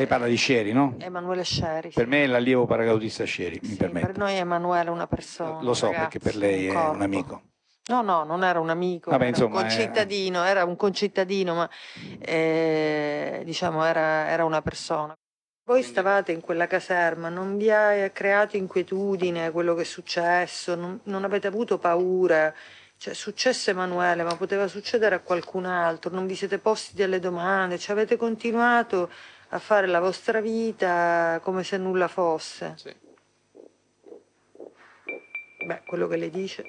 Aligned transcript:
Lei 0.00 0.08
parla 0.08 0.28
di 0.28 0.36
Sceri, 0.36 0.72
no? 0.72 0.94
Emanuele 0.98 1.44
Sceri. 1.44 1.90
Per 1.92 2.06
me 2.06 2.24
è 2.24 2.26
l'allievo 2.26 2.64
paracadutista 2.64 3.24
Sceri, 3.24 3.58
mi 3.62 3.68
Sì, 3.68 3.76
permette. 3.76 4.06
per 4.06 4.16
noi 4.16 4.34
Emanuele 4.34 4.88
è 4.88 4.90
una 4.92 5.06
persona. 5.06 5.60
Lo 5.60 5.74
so 5.74 5.88
un 5.90 5.94
perché 5.94 6.18
per 6.18 6.36
lei 6.36 6.68
è 6.68 6.72
corpo. 6.72 6.92
un 6.92 7.02
amico. 7.02 7.42
No, 7.88 8.00
no, 8.00 8.24
non 8.24 8.42
era 8.42 8.60
un 8.60 8.70
amico, 8.70 9.10
Vabbè, 9.10 9.24
era 9.24 9.30
insomma, 9.30 9.56
un 9.56 9.66
è- 9.66 9.68
concittadino, 9.68 10.42
era 10.44 10.64
un 10.64 10.76
concittadino, 10.76 11.54
ma 11.54 11.68
eh, 12.18 13.42
diciamo 13.44 13.84
era, 13.84 14.26
era 14.28 14.46
una 14.46 14.62
persona. 14.62 15.14
Voi 15.66 15.82
stavate 15.82 16.32
in 16.32 16.40
quella 16.40 16.66
caserma, 16.66 17.28
non 17.28 17.58
vi 17.58 17.70
ha 17.70 18.08
creato 18.08 18.56
inquietudine 18.56 19.50
quello 19.50 19.74
che 19.74 19.82
è 19.82 19.84
successo, 19.84 20.76
non, 20.76 20.98
non 21.04 21.24
avete 21.24 21.46
avuto 21.46 21.76
paura. 21.76 22.54
Cioè, 22.96 23.12
è 23.12 23.16
successo 23.16 23.68
Emanuele, 23.68 24.22
ma 24.22 24.34
poteva 24.36 24.66
succedere 24.66 25.14
a 25.16 25.20
qualcun 25.20 25.66
altro, 25.66 26.10
non 26.10 26.26
vi 26.26 26.34
siete 26.36 26.58
posti 26.58 26.94
delle 26.94 27.18
domande, 27.18 27.76
cioè, 27.78 27.92
avete 27.94 28.16
continuato 28.16 29.10
a 29.50 29.58
fare 29.58 29.86
la 29.86 30.00
vostra 30.00 30.40
vita 30.40 31.40
come 31.42 31.64
se 31.64 31.76
nulla 31.76 32.08
fosse. 32.08 32.74
Sì. 32.76 32.94
Beh, 35.66 35.82
quello 35.86 36.06
che 36.06 36.16
le 36.16 36.30
dice. 36.30 36.62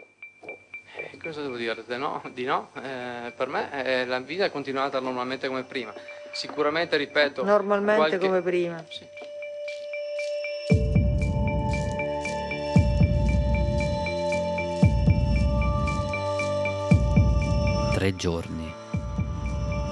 Eh, 0.95 1.17
Cosa 1.21 1.41
devo 1.41 1.55
dire? 1.57 1.84
De 1.85 1.98
no, 1.98 2.21
di 2.34 2.44
no? 2.44 2.70
Eh, 2.76 3.34
per 3.38 3.48
me 3.48 3.71
eh, 3.84 4.05
la 4.05 4.20
vita 4.20 4.45
è 4.45 4.52
continuata 4.52 4.99
normalmente 4.99 5.48
come 5.48 5.63
prima. 5.63 5.94
Sicuramente, 6.34 6.98
ripeto, 6.98 7.44
Normalmente 7.44 7.95
qualche- 7.95 8.17
come 8.20 8.41
prima. 8.41 8.84
Sì. 8.90 9.05
Tre 17.93 18.16
giorni. 18.16 18.73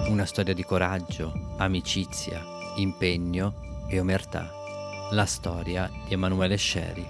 Una 0.07 0.25
storia 0.25 0.53
di 0.55 0.63
coraggio, 0.63 1.31
amicizia, 1.57 2.41
impegno 2.79 3.87
e 3.89 3.99
omertà. 3.99 4.49
La 5.11 5.25
storia 5.25 5.89
di 6.05 6.13
Emanuele 6.13 6.55
Sceri. 6.55 7.05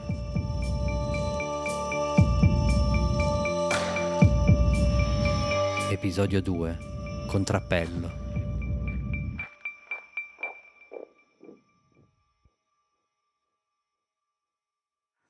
Episodio 5.91 6.41
2. 6.41 6.77
Contrappello. 7.27 8.27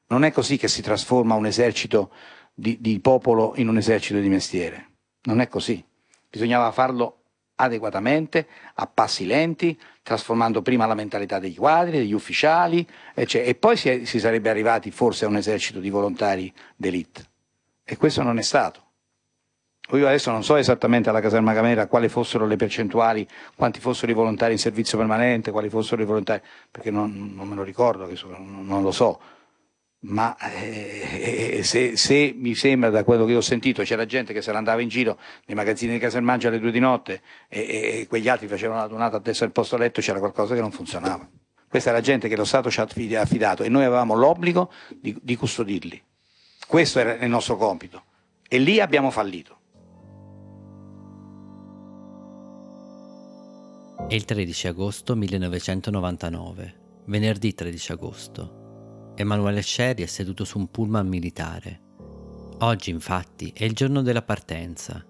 Non 0.07 0.23
è 0.23 0.31
così 0.31 0.57
che 0.57 0.67
si 0.67 0.81
trasforma 0.81 1.35
un 1.35 1.45
esercito 1.45 2.11
di, 2.53 2.79
di 2.79 2.99
popolo 2.99 3.53
in 3.57 3.67
un 3.67 3.77
esercito 3.77 4.19
di 4.19 4.29
mestiere. 4.29 4.97
Non 5.23 5.41
è 5.41 5.47
così. 5.47 5.85
Bisognava 6.29 6.71
farlo 6.71 7.18
adeguatamente, 7.59 8.47
a 8.75 8.87
passi 8.87 9.25
lenti, 9.25 9.77
trasformando 10.01 10.61
prima 10.61 10.85
la 10.85 10.95
mentalità 10.95 11.39
dei 11.39 11.55
quadri, 11.55 11.97
degli 11.97 12.13
ufficiali, 12.13 12.85
ecce- 13.13 13.43
e 13.43 13.55
poi 13.55 13.77
si, 13.77 13.89
è- 13.89 14.05
si 14.05 14.19
sarebbe 14.19 14.49
arrivati 14.49 14.91
forse 14.91 15.25
a 15.25 15.27
un 15.27 15.35
esercito 15.35 15.79
di 15.79 15.89
volontari 15.89 16.51
d'élite. 16.75 17.25
E 17.83 17.97
questo 17.97 18.23
non 18.23 18.37
è 18.37 18.41
stato. 18.41 18.83
Io 19.91 20.05
adesso 20.05 20.29
non 20.29 20.43
so 20.43 20.55
esattamente 20.55 21.09
alla 21.09 21.19
caserma 21.19 21.53
Camera 21.53 21.87
quali 21.87 22.09
fossero 22.09 22.45
le 22.45 22.55
percentuali, 22.55 23.27
quanti 23.55 23.79
fossero 23.79 24.11
i 24.11 24.15
volontari 24.15 24.53
in 24.53 24.59
servizio 24.59 24.97
permanente, 24.97 25.51
quali 25.51 25.67
fossero 25.69 26.01
i 26.01 26.05
volontari, 26.05 26.41
perché 26.69 26.91
non, 26.91 27.33
non 27.35 27.47
me 27.47 27.55
lo 27.55 27.63
ricordo, 27.63 28.07
non 28.37 28.83
lo 28.83 28.91
so. 28.91 29.19
Ma 30.01 30.37
eh, 30.37 31.59
se, 31.63 31.97
se 31.97 32.33
mi 32.33 32.55
sembra 32.55 32.89
da 32.89 33.03
quello 33.03 33.25
che 33.25 33.35
ho 33.35 33.41
sentito 33.41 33.83
c'era 33.83 34.05
gente 34.05 34.31
che 34.31 34.41
se 34.41 34.51
ne 34.51 34.57
andava 34.57 34.81
in 34.81 34.87
giro 34.87 35.19
nei 35.45 35.57
magazzini 35.57 35.91
di 35.91 35.99
Casermaggia 35.99 36.47
alle 36.47 36.59
due 36.59 36.71
di 36.71 36.79
notte 36.79 37.21
e, 37.49 37.59
e- 37.99 38.07
quegli 38.07 38.29
altri 38.29 38.47
facevano 38.47 38.79
la 38.79 38.87
donata 38.87 39.17
a 39.17 39.19
destra 39.19 39.45
del 39.45 39.53
posto 39.53 39.75
letto, 39.75 39.99
c'era 39.99 40.19
qualcosa 40.19 40.55
che 40.55 40.61
non 40.61 40.71
funzionava. 40.71 41.29
Questa 41.67 41.91
la 41.91 41.99
gente 41.99 42.29
che 42.29 42.37
lo 42.37 42.45
Stato 42.45 42.71
ci 42.71 42.79
ha 42.79 42.83
affid- 42.83 43.13
affidato 43.15 43.63
e 43.63 43.69
noi 43.69 43.83
avevamo 43.83 44.15
l'obbligo 44.15 44.71
di, 44.95 45.15
di 45.21 45.35
custodirli. 45.35 46.01
Questo 46.65 46.99
era 46.99 47.13
il 47.15 47.29
nostro 47.29 47.57
compito. 47.57 48.03
E 48.47 48.57
lì 48.57 48.79
abbiamo 48.79 49.11
fallito. 49.11 49.57
È 54.07 54.15
il 54.15 54.25
13 54.25 54.67
agosto 54.67 55.15
1999, 55.15 56.75
venerdì 57.05 57.53
13 57.53 57.91
agosto. 57.91 58.58
Emanuele 59.21 59.61
Sceri 59.61 60.01
è 60.01 60.05
seduto 60.05 60.45
su 60.45 60.57
un 60.57 60.71
pullman 60.71 61.05
militare. 61.05 61.81
Oggi, 62.59 62.89
infatti, 62.89 63.51
è 63.53 63.65
il 63.65 63.73
giorno 63.73 64.01
della 64.01 64.21
partenza. 64.21 65.05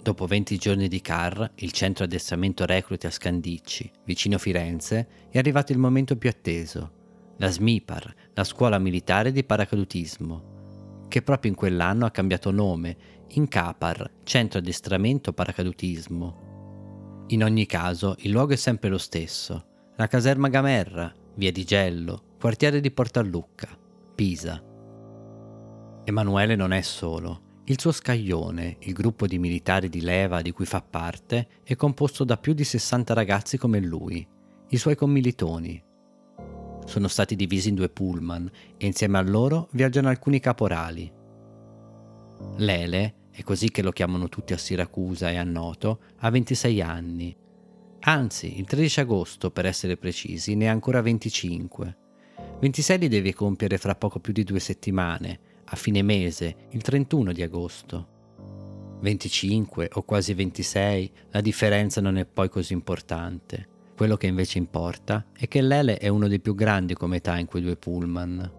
Dopo 0.00 0.26
20 0.26 0.56
giorni 0.58 0.86
di 0.86 1.00
CAR, 1.00 1.54
il 1.56 1.72
centro 1.72 2.04
addestramento 2.04 2.64
recluti 2.64 3.06
a 3.06 3.10
Scandicci, 3.10 3.90
vicino 4.04 4.38
Firenze, 4.38 5.08
è 5.28 5.38
arrivato 5.38 5.72
il 5.72 5.78
momento 5.78 6.16
più 6.16 6.28
atteso, 6.28 6.92
la 7.38 7.50
SMIPAR, 7.50 8.14
la 8.32 8.44
scuola 8.44 8.78
militare 8.78 9.32
di 9.32 9.42
paracadutismo, 9.42 11.06
che 11.08 11.22
proprio 11.22 11.50
in 11.50 11.56
quell'anno 11.56 12.06
ha 12.06 12.12
cambiato 12.12 12.52
nome 12.52 12.96
in 13.30 13.48
CAPAR, 13.48 14.20
centro 14.22 14.60
addestramento 14.60 15.32
paracadutismo. 15.32 17.26
In 17.30 17.42
ogni 17.42 17.66
caso, 17.66 18.14
il 18.18 18.30
luogo 18.30 18.52
è 18.52 18.56
sempre 18.56 18.88
lo 18.88 18.98
stesso. 18.98 19.90
La 19.96 20.06
caserma 20.06 20.46
Gamerra, 20.46 21.12
via 21.34 21.50
di 21.50 21.64
Gello, 21.64 22.22
quartiere 22.38 22.78
di 22.78 22.92
Portallucca, 22.92 23.76
Pisa. 24.14 24.62
Emanuele 26.04 26.54
non 26.54 26.72
è 26.72 26.82
solo. 26.82 27.62
Il 27.64 27.80
suo 27.80 27.90
scaglione, 27.90 28.76
il 28.82 28.92
gruppo 28.92 29.26
di 29.26 29.40
militari 29.40 29.88
di 29.88 30.00
leva 30.00 30.40
di 30.40 30.52
cui 30.52 30.64
fa 30.64 30.80
parte, 30.80 31.48
è 31.64 31.74
composto 31.74 32.22
da 32.22 32.36
più 32.36 32.52
di 32.52 32.62
60 32.62 33.12
ragazzi 33.12 33.58
come 33.58 33.80
lui, 33.80 34.24
i 34.68 34.76
suoi 34.76 34.94
commilitoni. 34.94 35.82
Sono 36.84 37.08
stati 37.08 37.34
divisi 37.34 37.70
in 37.70 37.74
due 37.74 37.88
pullman 37.88 38.48
e 38.76 38.86
insieme 38.86 39.18
a 39.18 39.22
loro 39.22 39.68
viaggiano 39.72 40.08
alcuni 40.08 40.38
caporali. 40.38 41.12
Lele, 42.58 43.14
è 43.32 43.42
così 43.42 43.68
che 43.72 43.82
lo 43.82 43.90
chiamano 43.90 44.28
tutti 44.28 44.52
a 44.52 44.58
Siracusa 44.58 45.28
e 45.28 45.36
a 45.36 45.44
Noto, 45.44 46.02
ha 46.18 46.30
26 46.30 46.82
anni. 46.82 47.36
Anzi, 48.02 48.60
il 48.60 48.64
13 48.64 49.00
agosto, 49.00 49.50
per 49.50 49.66
essere 49.66 49.96
precisi, 49.96 50.54
ne 50.54 50.68
ha 50.68 50.72
ancora 50.72 51.02
25. 51.02 52.06
26 52.60 52.98
li 52.98 53.08
deve 53.08 53.34
compiere 53.34 53.78
fra 53.78 53.94
poco 53.94 54.18
più 54.18 54.32
di 54.32 54.42
due 54.42 54.58
settimane, 54.58 55.38
a 55.66 55.76
fine 55.76 56.02
mese, 56.02 56.56
il 56.70 56.82
31 56.82 57.32
di 57.32 57.42
agosto. 57.42 58.96
25 59.00 59.90
o 59.92 60.02
quasi 60.02 60.34
26, 60.34 61.12
la 61.30 61.40
differenza 61.40 62.00
non 62.00 62.16
è 62.16 62.26
poi 62.26 62.48
così 62.48 62.72
importante. 62.72 63.68
Quello 63.96 64.16
che 64.16 64.26
invece 64.26 64.58
importa 64.58 65.26
è 65.32 65.46
che 65.46 65.60
Lele 65.60 65.98
è 65.98 66.08
uno 66.08 66.26
dei 66.26 66.40
più 66.40 66.56
grandi 66.56 66.94
come 66.94 67.18
età 67.18 67.38
in 67.38 67.46
quei 67.46 67.62
due 67.62 67.76
pullman. 67.76 68.52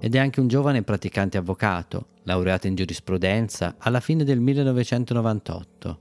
Ed 0.00 0.14
è 0.14 0.18
anche 0.18 0.40
un 0.40 0.48
giovane 0.48 0.82
praticante 0.82 1.36
avvocato, 1.36 2.06
laureato 2.22 2.66
in 2.66 2.74
giurisprudenza 2.74 3.76
alla 3.78 4.00
fine 4.00 4.24
del 4.24 4.40
1998. 4.40 6.00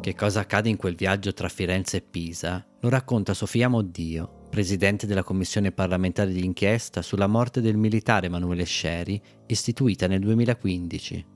Che 0.00 0.14
cosa 0.16 0.40
accade 0.40 0.68
in 0.68 0.76
quel 0.76 0.96
viaggio 0.96 1.32
tra 1.32 1.48
Firenze 1.48 1.98
e 1.98 2.02
Pisa 2.02 2.66
lo 2.80 2.88
racconta 2.88 3.32
Sofia 3.32 3.68
Moddio, 3.68 4.41
presidente 4.52 5.06
della 5.06 5.22
commissione 5.22 5.72
parlamentare 5.72 6.30
di 6.30 6.44
inchiesta 6.44 7.00
sulla 7.00 7.26
morte 7.26 7.62
del 7.62 7.78
militare 7.78 8.26
Emanuele 8.26 8.64
Sceri, 8.64 9.18
istituita 9.46 10.06
nel 10.06 10.20
2015. 10.20 11.26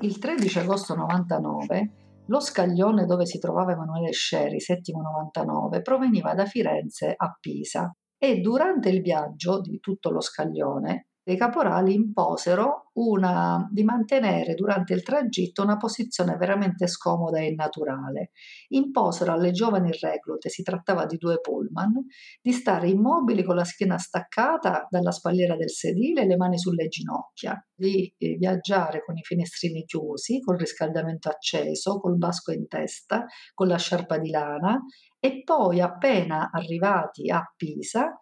Il 0.00 0.18
13 0.18 0.58
agosto 0.58 0.96
99 0.96 2.24
lo 2.26 2.40
scaglione 2.40 3.06
dove 3.06 3.24
si 3.24 3.38
trovava 3.38 3.70
Emanuele 3.70 4.10
Sceri, 4.10 4.58
settimo 4.58 5.00
99, 5.00 5.80
proveniva 5.80 6.34
da 6.34 6.44
Firenze 6.44 7.14
a 7.16 7.36
Pisa 7.38 7.94
e 8.18 8.40
durante 8.40 8.88
il 8.88 9.02
viaggio 9.02 9.60
di 9.60 9.78
tutto 9.78 10.10
lo 10.10 10.20
scaglione 10.20 11.09
i 11.32 11.36
caporali 11.36 11.94
imposero 11.94 12.90
una, 12.94 13.68
di 13.70 13.84
mantenere 13.84 14.54
durante 14.54 14.94
il 14.94 15.02
tragitto 15.02 15.62
una 15.62 15.76
posizione 15.76 16.36
veramente 16.36 16.86
scomoda 16.86 17.38
e 17.38 17.46
innaturale. 17.46 18.30
Imposero 18.68 19.32
alle 19.32 19.52
giovani 19.52 19.90
reclute, 19.98 20.48
si 20.48 20.62
trattava 20.62 21.06
di 21.06 21.16
due 21.16 21.40
pullman, 21.40 21.92
di 22.40 22.52
stare 22.52 22.88
immobili 22.88 23.42
con 23.42 23.56
la 23.56 23.64
schiena 23.64 23.98
staccata 23.98 24.86
dalla 24.90 25.12
spalliera 25.12 25.56
del 25.56 25.70
sedile 25.70 26.22
e 26.22 26.26
le 26.26 26.36
mani 26.36 26.58
sulle 26.58 26.88
ginocchia, 26.88 27.62
di 27.74 28.12
eh, 28.18 28.36
viaggiare 28.36 29.02
con 29.04 29.16
i 29.16 29.22
finestrini 29.22 29.84
chiusi, 29.84 30.40
col 30.40 30.58
riscaldamento 30.58 31.28
acceso, 31.28 31.98
col 32.00 32.16
basco 32.16 32.52
in 32.52 32.66
testa, 32.66 33.26
con 33.54 33.68
la 33.68 33.78
sciarpa 33.78 34.18
di 34.18 34.30
lana 34.30 34.80
e 35.18 35.42
poi 35.44 35.80
appena 35.80 36.50
arrivati 36.50 37.30
a 37.30 37.42
Pisa 37.54 38.18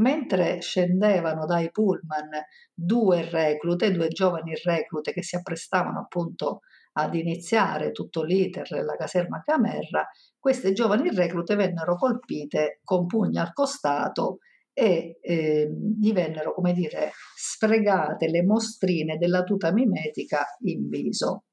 mentre 0.00 0.60
scendevano 0.60 1.46
dai 1.46 1.70
pullman 1.70 2.30
due 2.74 3.28
reclute, 3.28 3.92
due 3.92 4.08
giovani 4.08 4.52
reclute 4.62 5.12
che 5.12 5.22
si 5.22 5.36
apprestavano 5.36 6.00
appunto 6.00 6.60
ad 6.92 7.14
iniziare 7.14 7.92
tutto 7.92 8.22
l'iter 8.22 8.66
della 8.68 8.96
caserma 8.96 9.42
Camerra, 9.44 10.08
queste 10.38 10.72
giovani 10.72 11.14
reclute 11.14 11.54
vennero 11.54 11.94
colpite 11.96 12.80
con 12.82 13.06
pugni 13.06 13.38
al 13.38 13.52
costato 13.52 14.38
e 14.72 15.18
eh, 15.20 15.70
gli 15.98 16.12
vennero, 16.12 16.54
come 16.54 16.72
dire, 16.72 17.12
sfregate 17.36 18.28
le 18.28 18.42
mostrine 18.42 19.18
della 19.18 19.42
tuta 19.44 19.72
mimetica 19.72 20.44
in 20.60 20.88
viso. 20.88 21.44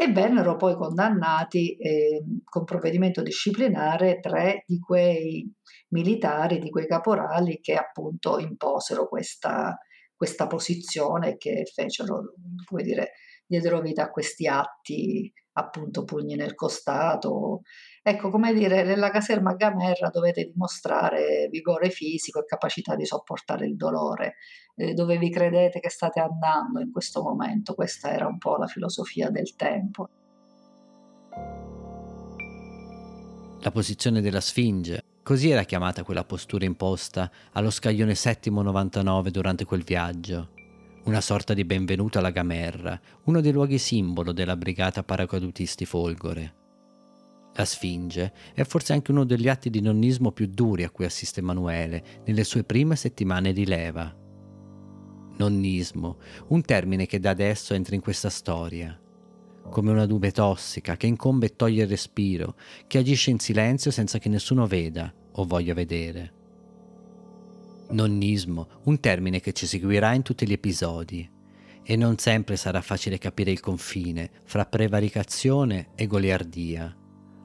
E 0.00 0.10
vennero 0.10 0.56
poi 0.56 0.76
condannati 0.76 1.76
eh, 1.76 2.24
con 2.42 2.64
provvedimento 2.64 3.20
disciplinare 3.20 4.18
tre 4.18 4.64
di 4.66 4.78
quei 4.78 5.46
militari, 5.88 6.58
di 6.58 6.70
quei 6.70 6.86
caporali 6.86 7.60
che 7.60 7.74
appunto 7.74 8.38
imposero 8.38 9.06
questa, 9.06 9.76
questa 10.16 10.46
posizione 10.46 11.36
che 11.36 11.70
fecero, 11.70 12.32
come 12.64 12.82
dire, 12.82 13.10
diedero 13.44 13.82
vita 13.82 14.04
a 14.04 14.10
questi 14.10 14.46
atti, 14.46 15.30
appunto 15.52 16.04
pugni 16.04 16.34
nel 16.34 16.54
costato. 16.54 17.60
Ecco, 18.02 18.30
come 18.30 18.54
dire, 18.54 18.82
nella 18.82 19.10
caserma 19.10 19.52
Gamerra 19.54 20.08
dovete 20.08 20.44
dimostrare 20.44 21.48
vigore 21.50 21.90
fisico 21.90 22.40
e 22.40 22.46
capacità 22.46 22.96
di 22.96 23.04
sopportare 23.04 23.66
il 23.66 23.76
dolore, 23.76 24.36
eh, 24.74 24.94
dove 24.94 25.18
vi 25.18 25.30
credete 25.30 25.80
che 25.80 25.90
state 25.90 26.18
andando 26.18 26.80
in 26.80 26.90
questo 26.90 27.22
momento. 27.22 27.74
Questa 27.74 28.10
era 28.10 28.26
un 28.26 28.38
po' 28.38 28.56
la 28.56 28.66
filosofia 28.66 29.28
del 29.28 29.54
tempo. 29.54 30.08
La 33.60 33.70
posizione 33.70 34.22
della 34.22 34.40
Sfinge, 34.40 35.04
così 35.22 35.50
era 35.50 35.64
chiamata 35.64 36.02
quella 36.02 36.24
postura 36.24 36.64
imposta 36.64 37.30
allo 37.52 37.70
scaglione 37.70 38.14
settimo 38.14 38.62
99 38.62 39.30
durante 39.30 39.66
quel 39.66 39.84
viaggio 39.84 40.52
una 41.02 41.22
sorta 41.22 41.54
di 41.54 41.64
benvenuto 41.64 42.18
alla 42.18 42.30
Gamerra, 42.30 43.00
uno 43.24 43.40
dei 43.40 43.52
luoghi 43.52 43.78
simbolo 43.78 44.32
della 44.32 44.54
brigata 44.54 45.02
paracadutisti 45.02 45.86
Folgore. 45.86 46.59
La 47.54 47.64
Sfinge 47.64 48.32
è 48.54 48.62
forse 48.64 48.92
anche 48.92 49.10
uno 49.10 49.24
degli 49.24 49.48
atti 49.48 49.70
di 49.70 49.80
nonnismo 49.80 50.30
più 50.32 50.46
duri 50.46 50.84
a 50.84 50.90
cui 50.90 51.04
assiste 51.04 51.40
Emanuele 51.40 52.22
nelle 52.24 52.44
sue 52.44 52.64
prime 52.64 52.96
settimane 52.96 53.52
di 53.52 53.66
leva. 53.66 54.14
Nonnismo, 55.36 56.18
un 56.48 56.62
termine 56.62 57.06
che 57.06 57.18
da 57.18 57.30
adesso 57.30 57.74
entra 57.74 57.94
in 57.94 58.00
questa 58.00 58.28
storia, 58.28 58.98
come 59.68 59.90
una 59.90 60.06
nube 60.06 60.30
tossica 60.32 60.96
che 60.96 61.06
incombe 61.06 61.46
e 61.46 61.56
toglie 61.56 61.82
il 61.82 61.88
respiro, 61.88 62.54
che 62.86 62.98
agisce 62.98 63.30
in 63.30 63.38
silenzio 63.38 63.90
senza 63.90 64.18
che 64.18 64.28
nessuno 64.28 64.66
veda 64.66 65.12
o 65.32 65.44
voglia 65.44 65.74
vedere. 65.74 66.34
Nonnismo, 67.90 68.68
un 68.84 69.00
termine 69.00 69.40
che 69.40 69.52
ci 69.52 69.66
seguirà 69.66 70.12
in 70.12 70.22
tutti 70.22 70.46
gli 70.46 70.52
episodi. 70.52 71.28
E 71.82 71.96
non 71.96 72.18
sempre 72.18 72.56
sarà 72.56 72.82
facile 72.82 73.18
capire 73.18 73.50
il 73.50 73.60
confine 73.60 74.30
fra 74.44 74.66
prevaricazione 74.66 75.88
e 75.96 76.06
goliardia, 76.06 76.94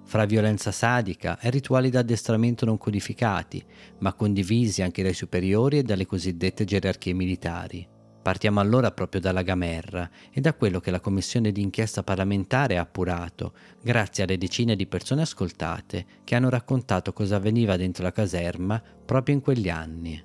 fra 0.06 0.26
violenza 0.26 0.72
sadica 0.72 1.40
e 1.40 1.50
rituali 1.50 1.90
d'addestramento 1.90 2.66
non 2.66 2.78
codificati, 2.78 3.64
ma 4.00 4.14
condivisi 4.14 4.82
anche 4.82 5.04
dai 5.04 5.14
superiori 5.14 5.80
e 5.80 5.84
dalle 5.84 6.06
cosiddette 6.06 6.64
gerarchie 6.64 7.14
militari. 7.14 7.88
Partiamo 8.22 8.60
allora 8.60 8.92
proprio 8.92 9.22
dalla 9.22 9.44
Gamerra 9.44 10.10
e 10.32 10.42
da 10.42 10.56
quello 10.56 10.80
che 10.80 10.90
la 10.90 11.00
commissione 11.00 11.52
d'inchiesta 11.52 12.02
parlamentare 12.02 12.78
ha 12.78 12.82
appurato, 12.82 13.54
grazie 13.84 14.24
alle 14.24 14.40
decine 14.40 14.76
di 14.76 14.88
persone 14.88 15.22
ascoltate 15.22 16.06
che 16.24 16.34
hanno 16.34 16.50
raccontato 16.50 17.14
cosa 17.14 17.36
avveniva 17.36 17.76
dentro 17.78 18.04
la 18.04 18.12
caserma 18.12 18.82
proprio 19.06 19.36
in 19.36 19.42
quegli 19.42 19.70
anni. 19.70 20.24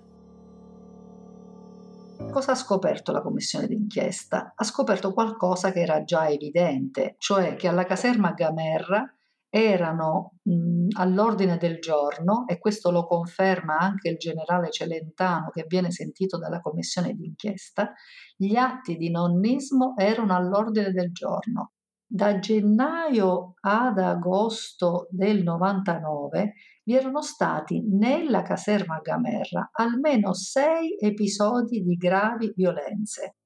Cosa 2.31 2.53
ha 2.53 2.55
scoperto 2.55 3.13
la 3.13 3.21
commissione 3.21 3.67
d'inchiesta? 3.67 4.53
Ha 4.55 4.65
scoperto 4.65 5.13
qualcosa 5.13 5.73
che 5.73 5.81
era 5.81 6.03
già 6.05 6.29
evidente, 6.29 7.17
cioè 7.19 7.57
che 7.57 7.69
alla 7.69 7.85
caserma 7.85 8.33
Gamerra 8.33 9.15
erano 9.51 10.37
mh, 10.45 10.87
all'ordine 10.97 11.59
del 11.59 11.81
giorno, 11.81 12.47
e 12.47 12.59
questo 12.59 12.91
lo 12.91 13.05
conferma 13.05 13.77
anche 13.77 14.09
il 14.09 14.17
generale 14.17 14.71
Celentano 14.71 15.51
che 15.51 15.65
viene 15.67 15.91
sentito 15.91 16.39
dalla 16.39 16.61
commissione 16.61 17.13
d'inchiesta, 17.13 17.93
gli 18.37 18.55
atti 18.55 18.97
di 18.97 19.11
nonnismo 19.11 19.95
erano 19.97 20.35
all'ordine 20.35 20.93
del 20.93 21.13
giorno. 21.13 21.73
Da 22.13 22.41
gennaio 22.41 23.55
ad 23.61 23.99
agosto 23.99 25.07
del 25.11 25.45
99 25.45 26.55
vi 26.83 26.97
erano 26.97 27.23
stati 27.23 27.85
nella 27.89 28.43
caserma 28.43 28.99
Gamerra 29.01 29.71
almeno 29.73 30.35
sei 30.35 30.97
episodi 30.99 31.83
di 31.83 31.95
gravi 31.95 32.53
violenze. 32.57 33.37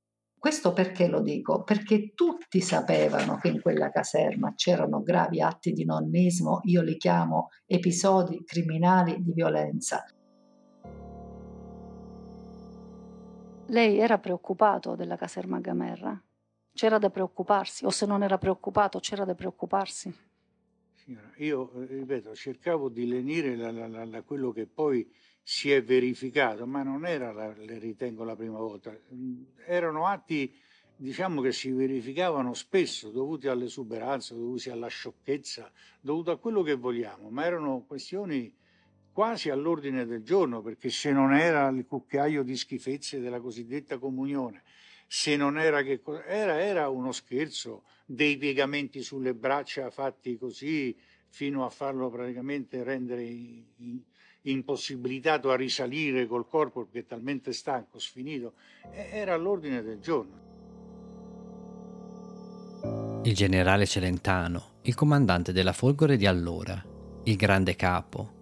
Questo 0.45 0.75
perché 0.75 1.09
lo 1.09 1.23
dico? 1.23 1.63
Perché 1.63 2.13
tutti 2.13 2.61
sapevano 2.61 3.39
che 3.39 3.49
in 3.49 3.63
quella 3.63 3.89
caserma 3.89 4.53
c'erano 4.55 5.03
gravi 5.03 5.41
atti 5.41 5.73
di 5.73 5.87
nonnismo, 5.87 6.61
io 6.65 6.83
li 6.83 6.99
chiamo 6.99 7.49
episodi 7.65 8.45
criminali 8.45 9.23
di 9.23 9.33
violenza. 9.33 10.05
Lei 13.69 13.99
era 13.99 14.19
preoccupato 14.19 14.95
della 14.95 15.17
caserma 15.17 15.61
Gamerra? 15.61 16.23
C'era 16.75 16.99
da 16.99 17.09
preoccuparsi, 17.09 17.87
o 17.87 17.91
se 17.91 18.05
non 18.05 18.23
era 18.23 18.37
preoccupato, 18.37 18.99
c'era 18.99 19.25
da 19.25 19.35
preoccuparsi? 19.35 20.15
Signora, 20.93 21.33
io 21.37 21.73
eh, 21.73 21.87
ripeto, 21.87 22.35
cercavo 22.35 22.91
di 22.91 23.07
lenire 23.07 23.57
la, 23.57 24.23
quello 24.23 24.53
che 24.53 24.67
poi 24.67 25.11
si 25.47 25.71
è 25.71 25.85
verificato, 25.85 26.67
ma 26.67 26.83
non 26.83 27.05
era, 27.05 27.33
le 27.55 27.79
ritengo, 27.79 28.25
la 28.25 28.35
prima 28.35 28.59
volta. 28.59 28.99
Mm, 29.13 29.43
erano 29.67 30.07
atti, 30.07 30.59
diciamo, 30.97 31.43
che 31.43 31.53
si 31.53 31.71
verificavano 31.71 32.55
spesso, 32.55 33.11
dovuti 33.11 33.47
all'esuberanza, 33.47 34.35
dovuti 34.35 34.71
alla 34.71 34.89
sciocchezza, 34.89 35.71
dovuti 36.01 36.31
a 36.31 36.37
quello 36.37 36.63
che 36.63 36.75
vogliamo, 36.75 37.29
ma 37.29 37.45
erano 37.45 37.85
questioni 37.87 38.53
quasi 39.13 39.51
all'ordine 39.51 40.07
del 40.07 40.23
giorno, 40.23 40.63
perché 40.63 40.89
se 40.89 41.13
non 41.13 41.35
era 41.35 41.69
il 41.69 41.87
cucchiaio 41.87 42.43
di 42.43 42.57
schifezze 42.57 43.21
della 43.21 43.39
cosiddetta 43.39 43.99
comunione, 43.99 44.63
se 45.07 45.37
non 45.37 45.59
era 45.59 45.83
che 45.83 46.01
era, 46.27 46.59
era 46.59 46.89
uno 46.89 47.13
scherzo, 47.13 47.85
dei 48.07 48.39
piegamenti 48.39 49.03
sulle 49.03 49.35
braccia 49.35 49.91
fatti 49.91 50.39
così 50.39 50.97
fino 51.29 51.65
a 51.67 51.71
farlo 51.71 52.09
praticamente 52.11 52.83
rendere 52.83 53.23
impossibilitato 54.45 55.51
a 55.51 55.57
risalire 55.57 56.27
col 56.27 56.49
corpo 56.49 56.85
perché 56.85 57.01
è 57.01 57.07
talmente 57.07 57.53
stanco, 57.53 57.99
sfinito, 57.99 58.55
era 58.93 59.35
all'ordine 59.35 59.83
del 59.83 60.01
giorno. 60.01 60.43
Il 63.25 63.35
generale 63.35 63.87
Celentano, 63.87 64.79
il 64.83 64.95
comandante 64.95 65.53
della 65.53 65.73
Folgore 65.73 66.17
di 66.17 66.27
allora, 66.27 66.85
il 67.25 67.37
grande 67.37 67.75
capo, 67.77 68.33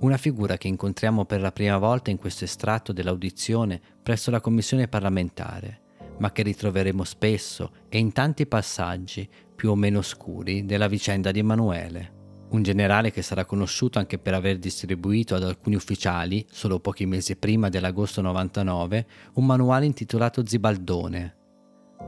una 0.00 0.16
figura 0.16 0.56
che 0.56 0.68
incontriamo 0.68 1.26
per 1.26 1.40
la 1.42 1.52
prima 1.52 1.76
volta 1.76 2.10
in 2.10 2.16
questo 2.16 2.44
estratto 2.44 2.92
dell'audizione 2.92 3.80
presso 4.02 4.30
la 4.30 4.40
commissione 4.40 4.88
parlamentare 4.88 5.88
ma 6.20 6.32
che 6.32 6.42
ritroveremo 6.42 7.02
spesso 7.04 7.72
e 7.88 7.98
in 7.98 8.12
tanti 8.12 8.46
passaggi 8.46 9.28
più 9.54 9.70
o 9.70 9.74
meno 9.74 9.98
oscuri 9.98 10.64
della 10.64 10.86
vicenda 10.86 11.30
di 11.30 11.40
Emanuele. 11.40 12.19
Un 12.50 12.62
generale 12.62 13.12
che 13.12 13.22
sarà 13.22 13.44
conosciuto 13.44 14.00
anche 14.00 14.18
per 14.18 14.34
aver 14.34 14.58
distribuito 14.58 15.36
ad 15.36 15.44
alcuni 15.44 15.76
ufficiali, 15.76 16.44
solo 16.50 16.80
pochi 16.80 17.06
mesi 17.06 17.36
prima 17.36 17.68
dell'agosto 17.68 18.20
99, 18.20 19.06
un 19.34 19.46
manuale 19.46 19.86
intitolato 19.86 20.44
Zibaldone, 20.44 21.36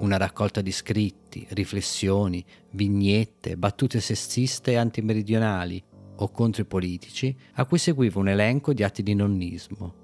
una 0.00 0.16
raccolta 0.16 0.61
di 0.61 0.72
scritti, 0.72 1.46
riflessioni, 1.50 2.44
vignette, 2.70 3.56
battute 3.56 4.00
sessiste 4.00 4.72
e 4.72 4.76
antimeridionali 4.76 5.80
o 6.16 6.30
contro 6.30 6.62
i 6.62 6.66
politici, 6.66 7.37
a 7.54 7.64
cui 7.64 7.78
seguiva 7.78 8.18
un 8.18 8.28
elenco 8.28 8.72
di 8.72 8.82
atti 8.82 9.04
di 9.04 9.14
nonnismo 9.14 9.94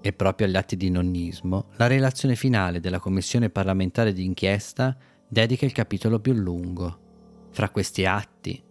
e 0.00 0.12
proprio 0.12 0.48
agli 0.48 0.56
atti 0.56 0.76
di 0.76 0.90
nonnismo, 0.90 1.68
la 1.76 1.86
relazione 1.86 2.34
finale 2.34 2.80
della 2.80 2.98
commissione 2.98 3.48
parlamentare 3.48 4.12
d'inchiesta 4.12 4.96
dedica 5.28 5.64
il 5.64 5.72
capitolo 5.72 6.18
più 6.18 6.32
lungo. 6.32 6.98
Fra 7.50 7.70
questi 7.70 8.04
atti, 8.04 8.62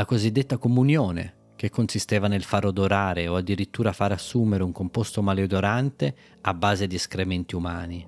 la 0.00 0.06
cosiddetta 0.06 0.56
comunione, 0.56 1.52
che 1.56 1.68
consisteva 1.68 2.26
nel 2.26 2.42
far 2.42 2.64
odorare 2.64 3.28
o 3.28 3.36
addirittura 3.36 3.92
far 3.92 4.12
assumere 4.12 4.62
un 4.62 4.72
composto 4.72 5.20
maleodorante 5.20 6.14
a 6.40 6.54
base 6.54 6.86
di 6.86 6.94
escrementi 6.94 7.54
umani. 7.54 8.06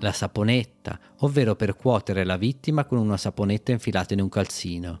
La 0.00 0.10
saponetta, 0.10 0.98
ovvero 1.20 1.54
percuotere 1.54 2.24
la 2.24 2.36
vittima 2.36 2.84
con 2.84 2.98
una 2.98 3.16
saponetta 3.16 3.70
infilata 3.70 4.14
in 4.14 4.20
un 4.22 4.28
calzino 4.28 5.00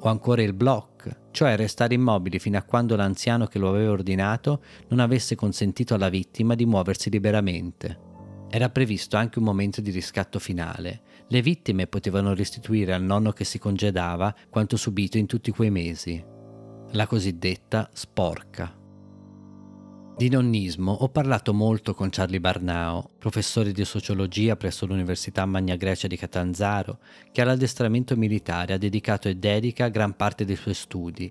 o 0.00 0.08
ancora 0.08 0.42
il 0.42 0.54
block, 0.54 1.24
cioè 1.32 1.56
restare 1.56 1.92
immobili 1.92 2.38
fino 2.38 2.56
a 2.56 2.62
quando 2.62 2.96
l'anziano 2.96 3.46
che 3.46 3.58
lo 3.58 3.68
aveva 3.68 3.90
ordinato 3.90 4.62
non 4.88 5.00
avesse 5.00 5.34
consentito 5.34 5.92
alla 5.92 6.08
vittima 6.08 6.54
di 6.54 6.64
muoversi 6.64 7.10
liberamente. 7.10 8.06
Era 8.48 8.70
previsto 8.70 9.18
anche 9.18 9.38
un 9.38 9.44
momento 9.44 9.82
di 9.82 9.90
riscatto 9.90 10.38
finale. 10.38 11.02
Le 11.30 11.42
vittime 11.42 11.86
potevano 11.86 12.34
restituire 12.34 12.94
al 12.94 13.02
nonno 13.02 13.32
che 13.32 13.44
si 13.44 13.58
congedava 13.58 14.34
quanto 14.48 14.78
subito 14.78 15.18
in 15.18 15.26
tutti 15.26 15.50
quei 15.50 15.70
mesi. 15.70 16.24
La 16.92 17.06
cosiddetta 17.06 17.90
sporca. 17.92 18.74
Di 20.16 20.30
nonnismo 20.30 20.90
ho 20.90 21.08
parlato 21.10 21.52
molto 21.52 21.92
con 21.94 22.08
Charlie 22.10 22.40
Barnao, 22.40 23.10
professore 23.18 23.72
di 23.72 23.84
sociologia 23.84 24.56
presso 24.56 24.86
l'Università 24.86 25.44
Magna 25.44 25.76
Grecia 25.76 26.08
di 26.08 26.16
Catanzaro, 26.16 26.98
che 27.30 27.42
all'addestramento 27.42 28.16
militare 28.16 28.72
ha 28.72 28.78
dedicato 28.78 29.28
e 29.28 29.36
dedica 29.36 29.88
gran 29.88 30.16
parte 30.16 30.46
dei 30.46 30.56
suoi 30.56 30.74
studi. 30.74 31.30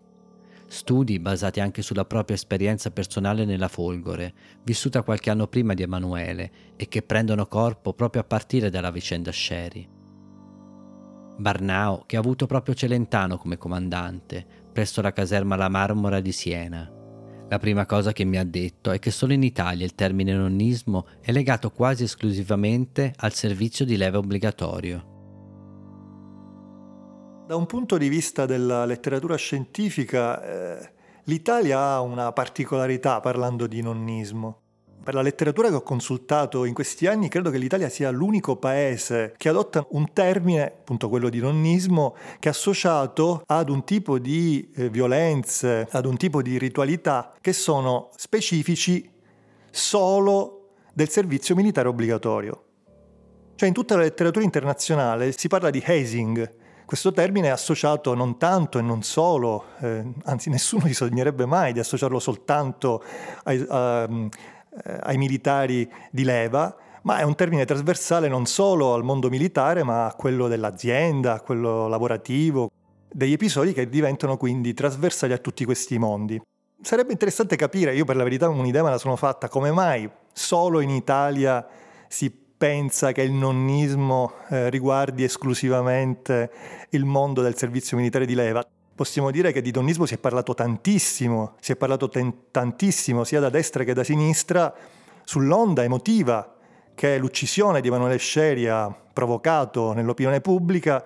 Studi 0.68 1.20
basati 1.20 1.62
anche 1.62 1.82
sulla 1.82 2.04
propria 2.04 2.36
esperienza 2.36 2.92
personale 2.92 3.46
nella 3.46 3.70
Folgore, 3.70 4.34
vissuta 4.64 5.02
qualche 5.02 5.30
anno 5.30 5.48
prima 5.48 5.74
di 5.74 5.84
Emanuele, 5.84 6.52
e 6.76 6.88
che 6.88 7.02
prendono 7.02 7.48
corpo 7.48 7.94
proprio 7.94 8.22
a 8.22 8.26
partire 8.26 8.70
dalla 8.70 8.92
vicenda 8.92 9.32
Sherry. 9.32 9.88
Barnao 11.38 12.04
che 12.06 12.18
ha 12.18 12.20
avuto 12.20 12.48
proprio 12.48 12.76
Celentano 12.76 13.38
come 13.38 13.58
comandante, 13.58 14.46
presso 14.74 15.02
la 15.02 15.14
caserma 15.14 15.56
La 15.56 15.70
Marmora 15.70 16.20
di 16.20 16.32
Siena. 16.32 16.92
La 17.50 17.60
prima 17.60 17.86
cosa 17.86 18.12
che 18.12 18.26
mi 18.26 18.38
ha 18.38 18.44
detto 18.44 18.92
è 18.92 19.00
che 19.00 19.10
solo 19.10 19.32
in 19.32 19.44
Italia 19.44 19.86
il 19.86 19.96
termine 19.96 20.34
nonnismo 20.34 21.08
è 21.22 21.32
legato 21.32 21.72
quasi 21.72 22.04
esclusivamente 22.04 23.14
al 23.16 23.34
servizio 23.34 23.86
di 23.86 23.96
leva 23.96 24.18
obbligatorio. 24.18 25.17
Da 27.48 27.56
un 27.56 27.66
punto 27.66 27.98
di 27.98 28.10
vista 28.10 28.46
della 28.46 28.84
letteratura 28.84 29.38
scientifica, 29.38 30.44
eh, 30.44 30.90
l'Italia 31.24 31.80
ha 31.80 32.02
una 32.02 32.34
particolarità 32.34 33.22
parlando 33.22 33.68
di 33.68 33.82
nonnismo. 33.82 34.60
Per 35.02 35.14
la 35.14 35.22
letteratura 35.22 35.70
che 35.70 35.76
ho 35.76 35.82
consultato 35.82 36.66
in 36.66 36.74
questi 36.74 37.08
anni, 37.08 37.30
credo 37.30 37.50
che 37.50 37.58
l'Italia 37.58 37.88
sia 37.88 38.10
l'unico 38.10 38.58
paese 38.58 39.34
che 39.38 39.48
adotta 39.48 39.88
un 39.92 40.12
termine, 40.12 40.64
appunto 40.66 41.08
quello 41.08 41.30
di 41.30 41.40
nonnismo, 41.40 42.18
che 42.38 42.50
è 42.50 42.52
associato 42.52 43.44
ad 43.46 43.70
un 43.70 43.86
tipo 43.86 44.20
di 44.20 44.70
eh, 44.76 44.90
violenze, 44.90 45.88
ad 45.90 46.06
un 46.06 46.18
tipo 46.18 46.42
di 46.42 46.58
ritualità 46.58 47.34
che 47.40 47.54
sono 47.54 48.10
specifici 48.18 49.10
solo 49.72 50.72
del 50.94 51.08
servizio 51.08 51.56
militare 51.56 51.88
obbligatorio. 51.88 52.64
Cioè 53.56 53.70
in 53.70 53.74
tutta 53.74 53.96
la 53.96 54.02
letteratura 54.02 54.44
internazionale 54.44 55.32
si 55.32 55.48
parla 55.48 55.70
di 55.70 55.82
hazing, 55.84 56.66
questo 56.88 57.12
termine 57.12 57.48
è 57.48 57.52
associato 57.52 58.14
non 58.14 58.38
tanto 58.38 58.80
e 58.80 58.82
non 58.82 59.04
solo, 59.04 59.66
eh, 59.82 60.06
anzi 60.24 60.48
nessuno 60.50 60.88
si 60.88 60.94
sognerebbe 60.94 61.46
mai 61.46 61.74
di 61.74 61.80
associarlo 61.80 62.18
soltanto 62.18 63.04
ai, 63.44 63.66
a, 63.68 64.04
eh, 64.04 64.30
ai 65.02 65.18
militari 65.18 65.92
di 66.10 66.24
leva, 66.24 66.74
ma 67.02 67.18
è 67.18 67.24
un 67.24 67.36
termine 67.36 67.66
trasversale 67.66 68.30
non 68.30 68.46
solo 68.46 68.94
al 68.94 69.04
mondo 69.04 69.28
militare, 69.28 69.84
ma 69.84 70.06
a 70.06 70.14
quello 70.14 70.48
dell'azienda, 70.48 71.34
a 71.34 71.42
quello 71.42 71.90
lavorativo, 71.90 72.72
degli 73.12 73.34
episodi 73.34 73.74
che 73.74 73.90
diventano 73.90 74.38
quindi 74.38 74.74
trasversali 74.74 75.34
a 75.34 75.40
tutti 75.40 75.66
questi 75.66 75.98
mondi. 75.98 76.42
Sarebbe 76.82 77.12
interessante 77.12 77.58
capire, 77.58 77.96
io 77.96 78.06
per 78.06 78.16
la 78.16 78.24
verità 78.24 78.48
un'idea 78.48 78.84
me 78.84 78.92
la 78.92 78.98
sono 78.98 79.18
fatta, 79.18 79.50
come 79.50 79.72
mai 79.72 80.10
solo 80.32 80.80
in 80.80 80.92
Italia 80.92 81.68
si 82.08 82.47
pensa 82.58 83.12
che 83.12 83.22
il 83.22 83.32
nonnismo 83.32 84.34
eh, 84.50 84.70
riguardi 84.70 85.24
esclusivamente 85.24 86.52
il 86.90 87.06
mondo 87.06 87.42
del 87.42 87.56
servizio 87.56 87.98
militare 87.98 88.26
di 88.26 88.34
leva. 88.34 88.66
Possiamo 88.96 89.30
dire 89.30 89.52
che 89.52 89.62
di 89.62 89.70
donnismo 89.70 90.08
si 90.08 90.16
è 90.16 90.18
parlato 90.18 90.56
tantissimo, 90.56 91.54
si 91.60 91.72
è 91.72 91.76
parlato 91.76 92.10
ten- 92.10 92.34
tantissimo 92.50 93.24
sia 93.24 93.40
da 93.40 93.50
destra 93.50 93.84
che 93.84 93.94
da 93.94 94.04
sinistra 94.04 94.74
sull'onda 95.24 95.84
emotiva 95.84 96.56
che 96.96 97.20
l'uccisione 97.20 97.80
di 97.80 97.90
Emanuele 97.90 98.18
Sceri 98.18 98.68
ha 98.68 98.92
provocato 99.14 99.94
nell'opinione 99.94 100.42
pubblica. 100.42 101.06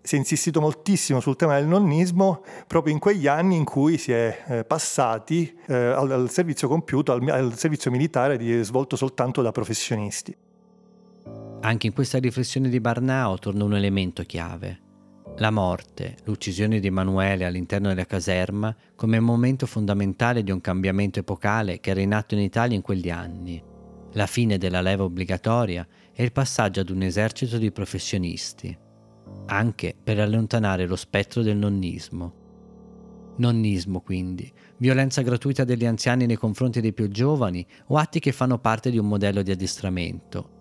Si 0.00 0.14
è 0.14 0.18
insistito 0.18 0.62
moltissimo 0.62 1.20
sul 1.20 1.36
tema 1.36 1.56
del 1.56 1.66
nonnismo 1.66 2.42
proprio 2.66 2.94
in 2.94 3.00
quegli 3.00 3.26
anni 3.26 3.56
in 3.56 3.64
cui 3.64 3.98
si 3.98 4.12
è 4.12 4.44
eh, 4.46 4.64
passati 4.64 5.58
eh, 5.66 5.74
al, 5.74 6.10
al, 6.10 6.30
servizio 6.30 6.68
compiuto, 6.68 7.12
al, 7.12 7.28
al 7.28 7.54
servizio 7.58 7.90
militare 7.90 8.38
di, 8.38 8.62
svolto 8.62 8.96
soltanto 8.96 9.42
da 9.42 9.52
professionisti. 9.52 10.34
Anche 11.66 11.88
in 11.88 11.92
questa 11.92 12.18
riflessione 12.18 12.68
di 12.68 12.78
Barnao 12.78 13.38
torna 13.38 13.64
un 13.64 13.74
elemento 13.74 14.22
chiave. 14.22 14.82
La 15.38 15.50
morte, 15.50 16.16
l'uccisione 16.22 16.78
di 16.78 16.86
Emanuele 16.86 17.44
all'interno 17.44 17.88
della 17.88 18.06
caserma 18.06 18.72
come 18.94 19.18
momento 19.18 19.66
fondamentale 19.66 20.44
di 20.44 20.52
un 20.52 20.60
cambiamento 20.60 21.18
epocale 21.18 21.80
che 21.80 21.90
era 21.90 22.00
in 22.00 22.14
atto 22.14 22.34
in 22.34 22.40
Italia 22.42 22.76
in 22.76 22.82
quegli 22.82 23.10
anni. 23.10 23.60
La 24.12 24.26
fine 24.26 24.58
della 24.58 24.80
leva 24.80 25.02
obbligatoria 25.02 25.84
e 26.12 26.22
il 26.22 26.30
passaggio 26.30 26.82
ad 26.82 26.90
un 26.90 27.02
esercito 27.02 27.58
di 27.58 27.72
professionisti, 27.72 28.78
anche 29.46 29.96
per 30.00 30.20
allontanare 30.20 30.86
lo 30.86 30.94
spettro 30.94 31.42
del 31.42 31.56
nonnismo. 31.56 33.34
Nonnismo, 33.38 34.02
quindi, 34.02 34.48
violenza 34.76 35.20
gratuita 35.20 35.64
degli 35.64 35.84
anziani 35.84 36.26
nei 36.26 36.36
confronti 36.36 36.80
dei 36.80 36.92
più 36.92 37.08
giovani 37.08 37.66
o 37.88 37.96
atti 37.96 38.20
che 38.20 38.30
fanno 38.30 38.60
parte 38.60 38.88
di 38.92 38.98
un 38.98 39.08
modello 39.08 39.42
di 39.42 39.50
addestramento, 39.50 40.55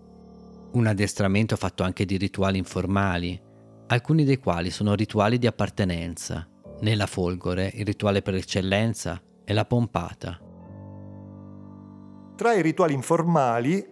un 0.76 0.88
addestramento 0.88 1.56
fatto 1.56 1.84
anche 1.84 2.06
di 2.06 2.18
rituali 2.18 2.58
informali, 2.58 3.42
alcuni 3.88 4.24
dei 4.24 4.38
quali 4.38 4.70
sono 4.70 4.94
rituali 4.94 5.38
di 5.38 5.48
appartenenza. 5.48 6.48
Nella 6.82 7.06
Folgore 7.06 7.72
il 7.74 7.86
rituale 7.86 8.22
per 8.22 8.36
eccellenza 8.36 9.22
è 9.44 9.54
la 9.54 9.66
pompata. 9.66 10.40
Tra 12.36 12.54
i 12.54 12.62
rituali 12.62 12.94
informali 12.94 13.86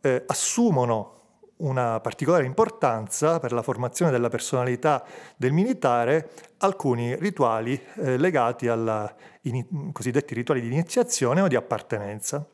eh, 0.00 0.24
assumono 0.26 1.14
una 1.58 2.00
particolare 2.00 2.44
importanza 2.44 3.38
per 3.38 3.52
la 3.52 3.62
formazione 3.62 4.10
della 4.10 4.28
personalità 4.28 5.04
del 5.36 5.52
militare 5.52 6.30
alcuni 6.58 7.14
rituali 7.16 7.80
eh, 7.96 8.16
legati 8.16 8.68
ai 8.68 9.66
cosiddetti 9.92 10.34
rituali 10.34 10.60
di 10.60 10.68
iniziazione 10.68 11.40
o 11.40 11.48
di 11.48 11.56
appartenenza. 11.56 12.46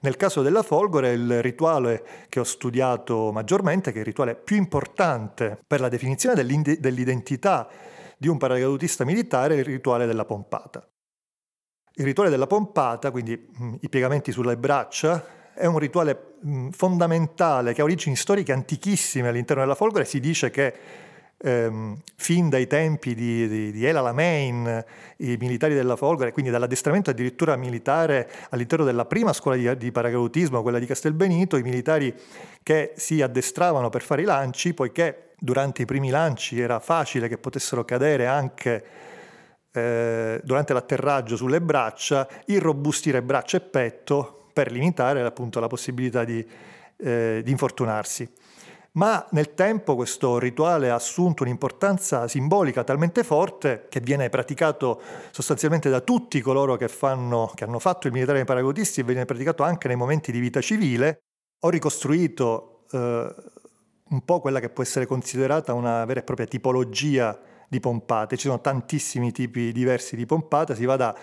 Nel 0.00 0.16
caso 0.16 0.42
della 0.42 0.62
Folgore 0.62 1.12
il 1.12 1.42
rituale 1.42 2.04
che 2.28 2.40
ho 2.40 2.44
studiato 2.44 3.32
maggiormente, 3.32 3.90
che 3.90 3.98
è 3.98 4.00
il 4.00 4.06
rituale 4.06 4.36
più 4.36 4.56
importante 4.56 5.58
per 5.66 5.80
la 5.80 5.88
definizione 5.88 6.34
dell'identità 6.34 7.68
di 8.16 8.28
un 8.28 8.36
paracadutista 8.36 9.04
militare, 9.04 9.54
è 9.54 9.58
il 9.58 9.64
rituale 9.64 10.06
della 10.06 10.24
pompata. 10.24 10.86
Il 11.94 12.04
rituale 12.04 12.30
della 12.30 12.46
pompata, 12.46 13.10
quindi 13.10 13.36
mm, 13.36 13.74
i 13.80 13.88
piegamenti 13.88 14.30
sulle 14.30 14.56
braccia, 14.56 15.52
è 15.52 15.66
un 15.66 15.78
rituale 15.78 16.36
mm, 16.46 16.68
fondamentale 16.70 17.72
che 17.72 17.80
ha 17.80 17.84
origini 17.84 18.14
storiche 18.14 18.52
antichissime 18.52 19.28
all'interno 19.28 19.62
della 19.62 19.74
Folgore. 19.74 20.04
Si 20.04 20.20
dice 20.20 20.50
che 20.50 20.74
ehm, 21.38 21.96
fin 22.16 22.48
dai 22.48 22.66
tempi 22.66 23.14
di, 23.14 23.48
di, 23.48 23.72
di 23.72 23.84
El 23.86 23.96
Alamein, 23.96 24.84
i 25.18 25.36
militari 25.38 25.74
della 25.74 25.96
Folgore, 25.96 26.32
quindi 26.32 26.50
dall'addestramento 26.50 27.10
addirittura 27.10 27.56
militare 27.56 28.30
all'interno 28.50 28.84
della 28.84 29.04
prima 29.04 29.32
scuola 29.32 29.56
di, 29.56 29.76
di 29.76 29.92
paracadutismo, 29.92 30.62
quella 30.62 30.78
di 30.78 30.86
Castelbenito, 30.86 31.56
i 31.56 31.62
militari 31.62 32.14
che 32.62 32.92
si 32.96 33.22
addestravano 33.22 33.88
per 33.88 34.02
fare 34.02 34.22
i 34.22 34.24
lanci, 34.24 34.74
poiché 34.74 35.30
durante 35.38 35.82
i 35.82 35.84
primi 35.84 36.10
lanci 36.10 36.60
era 36.60 36.80
facile 36.80 37.28
che 37.28 37.38
potessero 37.38 37.84
cadere 37.84 38.26
anche 38.26 38.84
eh, 39.70 40.40
durante 40.42 40.72
l'atterraggio 40.72 41.36
sulle 41.36 41.60
braccia, 41.60 42.26
irrobustire 42.46 43.22
braccia 43.22 43.58
e 43.58 43.60
petto 43.60 44.48
per 44.52 44.72
limitare 44.72 45.22
appunto 45.22 45.60
la 45.60 45.68
possibilità 45.68 46.24
di, 46.24 46.44
eh, 46.96 47.40
di 47.44 47.50
infortunarsi 47.50 48.28
ma 48.98 49.24
nel 49.30 49.54
tempo 49.54 49.94
questo 49.94 50.40
rituale 50.40 50.90
ha 50.90 50.96
assunto 50.96 51.44
un'importanza 51.44 52.26
simbolica 52.26 52.82
talmente 52.82 53.22
forte 53.22 53.86
che 53.88 54.00
viene 54.00 54.28
praticato 54.28 55.00
sostanzialmente 55.30 55.88
da 55.88 56.00
tutti 56.00 56.40
coloro 56.40 56.74
che, 56.74 56.88
fanno, 56.88 57.48
che 57.54 57.62
hanno 57.62 57.78
fatto 57.78 58.08
il 58.08 58.12
militare 58.12 58.38
dei 58.38 58.46
paracadutisti 58.46 59.00
e 59.00 59.04
viene 59.04 59.24
praticato 59.24 59.62
anche 59.62 59.86
nei 59.86 59.96
momenti 59.96 60.32
di 60.32 60.40
vita 60.40 60.60
civile. 60.60 61.20
Ho 61.60 61.70
ricostruito 61.70 62.86
eh, 62.90 63.34
un 64.08 64.24
po' 64.24 64.40
quella 64.40 64.58
che 64.58 64.68
può 64.68 64.82
essere 64.82 65.06
considerata 65.06 65.74
una 65.74 66.04
vera 66.04 66.18
e 66.18 66.24
propria 66.24 66.48
tipologia 66.48 67.38
di 67.68 67.78
pompate. 67.78 68.36
Ci 68.36 68.48
sono 68.48 68.60
tantissimi 68.60 69.30
tipi 69.30 69.70
diversi 69.70 70.16
di 70.16 70.26
pompata, 70.26 70.74
si 70.74 70.84
va 70.84 70.96
da 70.96 71.16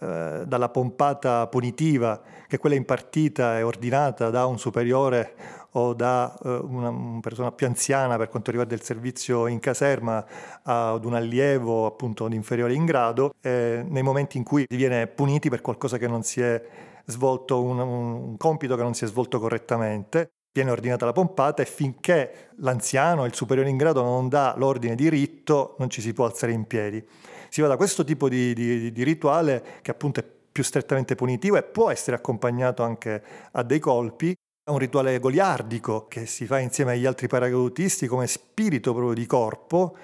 eh, 0.00 0.42
dalla 0.44 0.68
pompata 0.70 1.46
punitiva, 1.46 2.20
che 2.48 2.58
quella 2.58 2.74
impartita 2.74 3.58
e 3.58 3.62
ordinata 3.62 4.28
da 4.28 4.44
un 4.46 4.58
superiore 4.58 5.34
o 5.76 5.94
da 5.94 6.36
eh, 6.44 6.48
una, 6.48 7.20
persona 7.20 7.52
più 7.52 7.66
anziana 7.66 8.16
per 8.16 8.28
quanto 8.28 8.50
riguarda 8.50 8.74
il 8.74 8.82
servizio 8.82 9.46
in 9.46 9.60
caserma 9.60 10.24
ad 10.62 11.04
un 11.04 11.14
allievo 11.14 11.86
appunto 11.86 12.26
di 12.26 12.34
inferiore 12.34 12.74
in 12.74 12.84
grado, 12.84 13.34
eh, 13.40 13.84
nei 13.86 14.02
momenti 14.02 14.36
in 14.36 14.42
cui 14.42 14.66
si 14.68 14.76
viene 14.76 15.06
puniti 15.06 15.48
per 15.48 15.60
qualcosa 15.60 15.96
che 15.96 16.08
non 16.08 16.24
si 16.24 16.40
è 16.40 16.60
svolto, 17.06 17.62
un, 17.62 17.78
un 17.78 18.36
compito 18.36 18.74
che 18.74 18.82
non 18.82 18.94
si 18.94 19.04
è 19.04 19.06
svolto 19.06 19.38
correttamente, 19.38 20.30
viene 20.52 20.72
ordinata 20.72 21.04
la 21.04 21.12
pompata 21.12 21.62
e 21.62 21.66
finché 21.66 22.50
l'anziano, 22.56 23.24
il 23.26 23.34
superiore 23.34 23.68
in 23.68 23.76
grado 23.76 24.02
non 24.02 24.28
dà 24.28 24.54
l'ordine 24.56 24.96
di 24.96 25.08
ritto 25.08 25.76
non 25.78 25.88
ci 25.88 26.00
si 26.00 26.12
può 26.12 26.24
alzare 26.24 26.52
in 26.52 26.64
piedi 26.66 27.04
si 27.54 27.60
va 27.60 27.68
da 27.68 27.76
questo 27.76 28.02
tipo 28.02 28.28
di, 28.28 28.52
di, 28.52 28.90
di 28.90 29.04
rituale 29.04 29.78
che 29.80 29.92
appunto 29.92 30.18
è 30.18 30.24
più 30.24 30.64
strettamente 30.64 31.14
punitivo 31.14 31.56
e 31.56 31.62
può 31.62 31.88
essere 31.88 32.16
accompagnato 32.16 32.82
anche 32.82 33.22
a 33.52 33.62
dei 33.62 33.78
colpi, 33.78 34.34
a 34.64 34.72
un 34.72 34.78
rituale 34.78 35.20
goliardico 35.20 36.08
che 36.08 36.26
si 36.26 36.46
fa 36.46 36.58
insieme 36.58 36.94
agli 36.94 37.06
altri 37.06 37.28
paracadutisti 37.28 38.08
come 38.08 38.26
spirito 38.26 38.92
proprio 38.92 39.14
di 39.14 39.24
corpo, 39.26 39.96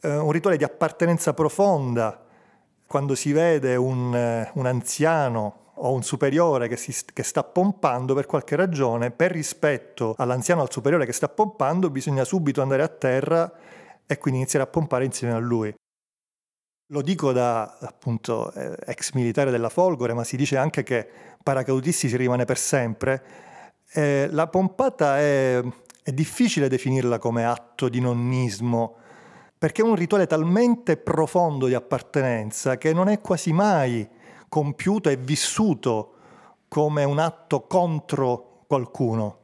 eh, 0.00 0.16
un 0.16 0.30
rituale 0.30 0.56
di 0.56 0.64
appartenenza 0.64 1.34
profonda. 1.34 2.24
Quando 2.86 3.14
si 3.14 3.32
vede 3.32 3.76
un, 3.76 4.48
un 4.50 4.66
anziano 4.66 5.72
o 5.74 5.92
un 5.92 6.02
superiore 6.02 6.68
che, 6.68 6.78
si, 6.78 6.94
che, 7.12 7.22
sta 7.22 7.44
pompando 7.44 8.14
per 8.14 8.24
qualche 8.24 8.56
ragione, 8.56 9.10
per 9.10 9.32
rispetto 9.32 10.14
all'anziano 10.16 10.62
o 10.62 10.64
al 10.64 10.72
superiore 10.72 11.04
che 11.04 11.12
sta 11.12 11.28
pompando, 11.28 11.90
bisogna 11.90 12.24
subito 12.24 12.62
andare 12.62 12.82
a 12.82 12.88
terra 12.88 13.52
e 14.06 14.16
quindi 14.16 14.40
iniziare 14.40 14.64
a 14.64 14.68
pompare 14.68 15.04
insieme 15.04 15.34
a 15.34 15.38
lui. 15.38 15.74
Lo 16.90 17.02
dico 17.02 17.32
da 17.32 17.76
appunto 17.82 18.50
eh, 18.54 18.74
ex 18.86 19.12
militare 19.12 19.50
della 19.50 19.68
Folgore, 19.68 20.14
ma 20.14 20.24
si 20.24 20.38
dice 20.38 20.56
anche 20.56 20.82
che 20.82 21.06
paracadutisti 21.42 22.08
si 22.08 22.16
rimane 22.16 22.46
per 22.46 22.56
sempre. 22.56 23.22
Eh, 23.92 24.28
la 24.30 24.46
pompata 24.46 25.18
è, 25.18 25.62
è, 26.02 26.12
difficile 26.12 26.66
definirla 26.66 27.18
come 27.18 27.44
atto 27.44 27.90
di 27.90 28.00
nonnismo, 28.00 28.96
perché 29.58 29.82
è 29.82 29.84
un 29.84 29.96
rituale 29.96 30.26
talmente 30.26 30.96
profondo 30.96 31.66
di 31.66 31.74
appartenenza 31.74 32.78
che 32.78 32.94
non 32.94 33.08
è 33.08 33.20
quasi 33.20 33.52
mai 33.52 34.08
compiuto 34.48 35.10
e 35.10 35.16
vissuto 35.16 36.14
come 36.68 37.04
un 37.04 37.18
atto 37.18 37.66
contro 37.66 38.62
qualcuno. 38.66 39.36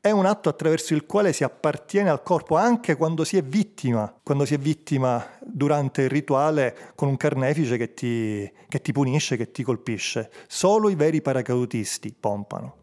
È 0.00 0.10
un 0.10 0.26
atto 0.26 0.48
attraverso 0.48 0.92
il 0.94 1.06
quale 1.06 1.32
si 1.32 1.44
appartiene 1.44 2.10
al 2.10 2.24
corpo 2.24 2.56
anche 2.56 2.96
quando 2.96 3.22
si 3.22 3.36
è 3.36 3.42
vittima, 3.42 4.12
quando 4.24 4.44
si 4.44 4.54
è 4.54 4.58
vittima 4.58 5.24
durante 5.58 6.02
il 6.02 6.08
rituale 6.08 6.92
con 6.94 7.08
un 7.08 7.18
carnefice 7.18 7.76
che 7.76 7.92
ti, 7.92 8.50
che 8.68 8.80
ti 8.80 8.92
punisce, 8.92 9.36
che 9.36 9.50
ti 9.50 9.62
colpisce. 9.62 10.30
Solo 10.46 10.88
i 10.88 10.94
veri 10.94 11.20
paracadutisti 11.20 12.14
pompano. 12.18 12.76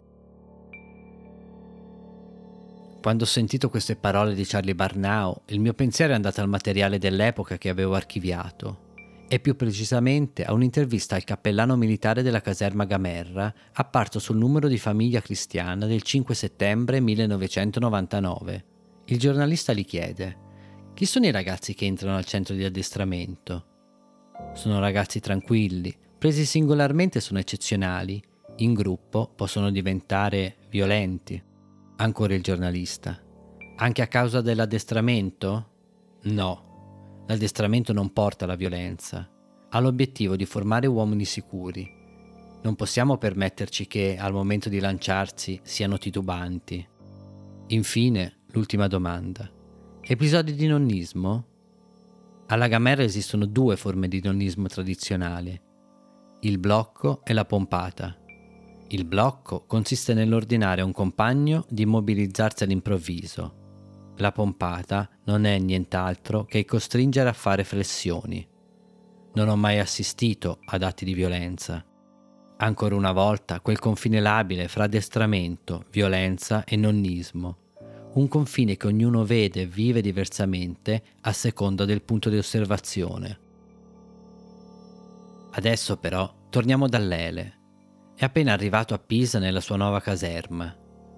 Quando 3.01 3.23
ho 3.23 3.27
sentito 3.27 3.69
queste 3.69 3.95
parole 3.95 4.33
di 4.33 4.45
Charlie 4.45 4.75
Barnao, 4.75 5.43
il 5.47 5.59
mio 5.59 5.73
pensiero 5.73 6.11
è 6.11 6.15
andato 6.15 6.41
al 6.41 6.49
materiale 6.49 6.97
dell'epoca 6.97 7.57
che 7.57 7.69
avevo 7.69 7.93
archiviato, 7.93 8.83
e 9.27 9.39
più 9.39 9.55
precisamente 9.55 10.43
a 10.43 10.53
un'intervista 10.53 11.15
al 11.15 11.23
cappellano 11.23 11.75
militare 11.75 12.23
della 12.23 12.41
caserma 12.41 12.85
Gamerra, 12.85 13.53
apparso 13.73 14.19
sul 14.19 14.37
numero 14.37 14.67
di 14.67 14.77
Famiglia 14.77 15.21
Cristiana 15.21 15.85
del 15.85 16.01
5 16.01 16.35
settembre 16.35 16.99
1999. 16.99 18.65
Il 19.05 19.19
giornalista 19.19 19.71
gli 19.71 19.85
chiede: 19.85 20.44
Chi 20.95 21.05
sono 21.05 21.25
i 21.25 21.31
ragazzi 21.31 21.73
che 21.73 21.83
entrano 21.83 22.15
al 22.15 22.23
centro 22.23 22.55
di 22.55 22.63
addestramento? 22.63 23.65
Sono 24.53 24.79
ragazzi 24.79 25.19
tranquilli, 25.19 25.93
presi 26.17 26.45
singolarmente 26.45 27.19
sono 27.19 27.37
eccezionali, 27.37 28.23
in 28.59 28.73
gruppo 28.73 29.29
possono 29.35 29.71
diventare 29.71 30.55
violenti. 30.69 31.43
Ancora 31.97 32.33
il 32.33 32.41
giornalista. 32.41 33.21
Anche 33.75 34.01
a 34.01 34.07
causa 34.07 34.39
dell'addestramento? 34.39 35.69
No, 36.23 37.23
l'addestramento 37.27 37.91
non 37.91 38.13
porta 38.13 38.45
alla 38.45 38.55
violenza. 38.55 39.29
Ha 39.71 39.79
l'obiettivo 39.81 40.37
di 40.37 40.45
formare 40.45 40.87
uomini 40.87 41.25
sicuri. 41.25 41.85
Non 42.61 42.75
possiamo 42.75 43.17
permetterci 43.17 43.85
che, 43.85 44.15
al 44.17 44.31
momento 44.31 44.69
di 44.69 44.79
lanciarsi, 44.79 45.59
siano 45.61 45.97
titubanti. 45.97 46.87
Infine, 47.67 48.43
l'ultima 48.51 48.87
domanda. 48.87 49.51
Episodi 50.07 50.53
di 50.53 50.67
nonnismo? 50.67 51.45
Alla 52.49 52.67
Gamera 52.67 53.01
esistono 53.01 53.47
due 53.47 53.75
forme 53.75 54.07
di 54.07 54.21
nonnismo 54.23 54.67
tradizionali, 54.67 55.59
il 56.41 56.59
blocco 56.59 57.21
e 57.23 57.33
la 57.33 57.43
pompata. 57.43 58.15
Il 58.89 59.03
blocco 59.05 59.65
consiste 59.65 60.13
nell'ordinare 60.13 60.81
a 60.81 60.85
un 60.85 60.91
compagno 60.91 61.65
di 61.69 61.81
immobilizzarsi 61.81 62.63
all'improvviso. 62.63 64.13
La 64.17 64.31
pompata 64.31 65.09
non 65.23 65.45
è 65.45 65.57
nient'altro 65.57 66.45
che 66.45 66.65
costringere 66.65 67.29
a 67.29 67.33
fare 67.33 67.63
flessioni. 67.63 68.47
Non 69.33 69.49
ho 69.49 69.55
mai 69.55 69.79
assistito 69.79 70.59
ad 70.65 70.83
atti 70.83 71.03
di 71.03 71.15
violenza. 71.15 71.83
Ancora 72.57 72.93
una 72.93 73.11
volta 73.11 73.59
quel 73.59 73.79
confine 73.79 74.19
labile 74.19 74.67
fra 74.67 74.83
addestramento, 74.83 75.85
violenza 75.89 76.63
e 76.63 76.75
nonnismo. 76.75 77.57
Un 78.15 78.29
confine 78.29 78.77
che 78.77 78.87
ognuno 78.87 79.25
vede 79.25 79.61
e 79.61 79.65
vive 79.65 80.01
diversamente 80.01 81.03
a 81.21 81.33
seconda 81.33 81.83
del 81.83 82.01
punto 82.01 82.29
di 82.29 82.37
osservazione. 82.37 83.39
Adesso 85.51 85.97
però 85.97 86.33
torniamo 86.49 86.87
dall'Ele 86.87 87.63
è 88.15 88.23
appena 88.23 88.53
arrivato 88.53 88.93
a 88.93 88.99
Pisa 88.99 89.39
nella 89.39 89.59
sua 89.59 89.75
nuova 89.75 89.99
caserma. 89.99 90.73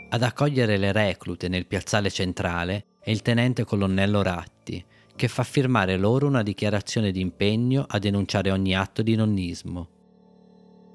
Ad 0.09 0.23
accogliere 0.23 0.77
le 0.77 0.91
reclute 0.91 1.47
nel 1.47 1.67
piazzale 1.67 2.09
centrale 2.09 2.85
è 2.99 3.11
il 3.11 3.21
tenente 3.21 3.63
colonnello 3.63 4.23
Ratti, 4.23 4.83
che 5.15 5.27
fa 5.27 5.43
firmare 5.43 5.97
loro 5.97 6.25
una 6.25 6.41
dichiarazione 6.41 7.11
di 7.11 7.21
impegno 7.21 7.85
a 7.87 7.99
denunciare 7.99 8.49
ogni 8.49 8.75
atto 8.75 9.03
di 9.03 9.13
nonnismo. 9.13 9.89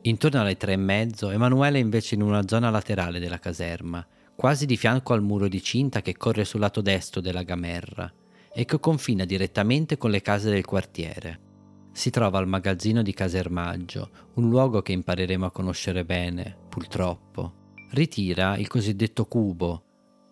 Intorno 0.02 0.40
alle 0.40 0.56
tre 0.56 0.72
e 0.72 0.76
mezzo, 0.76 1.30
Emanuele 1.30 1.78
è 1.78 1.80
invece 1.80 2.16
in 2.16 2.22
una 2.22 2.48
zona 2.48 2.70
laterale 2.70 3.20
della 3.20 3.38
caserma, 3.38 4.04
quasi 4.42 4.66
di 4.66 4.76
fianco 4.76 5.12
al 5.12 5.22
muro 5.22 5.46
di 5.46 5.62
cinta 5.62 6.02
che 6.02 6.16
corre 6.16 6.44
sul 6.44 6.58
lato 6.58 6.80
destro 6.80 7.20
della 7.20 7.44
Gamerra 7.44 8.12
e 8.52 8.64
che 8.64 8.80
confina 8.80 9.24
direttamente 9.24 9.96
con 9.96 10.10
le 10.10 10.20
case 10.20 10.50
del 10.50 10.64
quartiere 10.64 11.50
si 11.92 12.08
trova 12.08 12.38
al 12.38 12.48
magazzino 12.48 13.02
di 13.02 13.12
Casermaggio, 13.12 14.10
un 14.34 14.48
luogo 14.48 14.80
che 14.80 14.92
impareremo 14.92 15.44
a 15.44 15.50
conoscere 15.50 16.04
bene, 16.06 16.56
purtroppo. 16.68 17.60
Ritira 17.90 18.56
il 18.56 18.66
cosiddetto 18.66 19.26
cubo, 19.26 19.84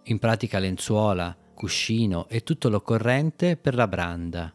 in 0.05 0.19
pratica 0.19 0.59
lenzuola, 0.59 1.37
cuscino 1.55 2.27
e 2.29 2.43
tutto 2.43 2.71
l'occorrente 2.71 3.59
per 3.59 3.75
la 3.75 3.87
branda. 3.87 4.55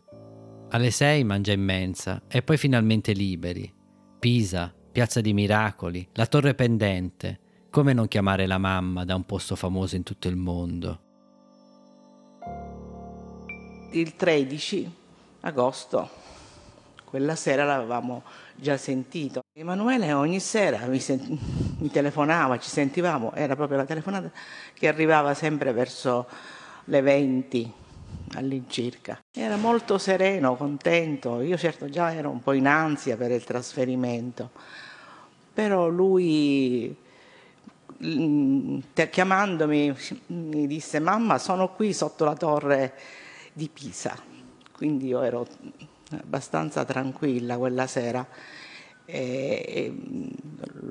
Alle 0.72 0.90
sei 0.90 1.24
mangia 1.24 1.52
immensa 1.52 2.24
e 2.28 2.42
poi 2.42 2.58
finalmente 2.58 3.14
liberi. 3.14 3.72
Pisa, 4.20 4.74
Piazza 4.92 5.22
di 5.22 5.34
Miracoli, 5.34 6.10
la 6.14 6.26
Torre 6.26 6.56
Pendente. 6.56 7.40
Come 7.76 7.92
non 7.92 8.08
chiamare 8.08 8.48
la 8.48 8.58
mamma 8.58 9.04
da 9.04 9.16
un 9.16 9.26
posto 9.26 9.58
famoso 9.58 9.98
in 9.98 10.04
tutto 10.04 10.30
il 10.30 10.38
mondo? 10.38 11.00
Il 13.92 14.16
13 14.16 14.96
agosto 15.42 16.10
quella 17.04 17.36
sera 17.36 17.66
l'avevamo 17.66 18.24
già 18.56 18.78
sentito. 18.78 19.42
Emanuele 19.52 20.14
ogni 20.14 20.40
sera 20.40 20.86
mi, 20.86 21.02
sent- 21.02 21.28
mi, 21.80 21.92
telefonava, 21.92 22.58
ci 22.60 22.70
sentivamo, 22.70 23.34
era 23.34 23.58
proprio 23.58 23.76
la 23.76 23.86
telefonata 23.86 24.32
che 24.74 24.88
arrivava 24.88 25.34
sempre 25.34 25.74
verso 25.74 26.28
le 26.86 27.02
20 27.02 27.74
all'incirca. 28.36 29.20
Era 29.36 29.58
molto 29.58 29.98
sereno, 29.98 30.56
contento, 30.56 31.42
io 31.42 31.58
certo 31.58 31.90
già 31.90 32.14
ero 32.14 32.30
un 32.30 32.40
po' 32.40 32.54
in 32.54 32.68
ansia 32.68 33.18
per 33.18 33.32
il 33.32 33.44
trasferimento, 33.44 34.52
però 35.54 35.90
lui 35.90 37.04
chiamandomi 39.10 39.96
mi 40.28 40.68
disse 40.68 41.00
mamma 41.00 41.38
sono 41.38 41.70
qui 41.74 41.94
sotto 41.94 42.26
la 42.26 42.36
torre 42.36 42.94
di 43.54 43.70
Pisa, 43.72 44.18
quindi 44.72 45.08
io 45.08 45.22
ero 45.22 45.48
abbastanza 46.12 46.86
tranquilla 46.86 47.58
quella 47.58 47.88
sera. 47.88 48.28
E, 49.08 49.94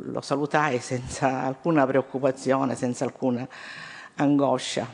lo 0.06 0.20
salutai 0.20 0.78
senza 0.78 1.42
alcuna 1.42 1.84
preoccupazione, 1.86 2.76
senza 2.76 3.04
alcuna 3.04 3.46
angoscia. 4.16 4.88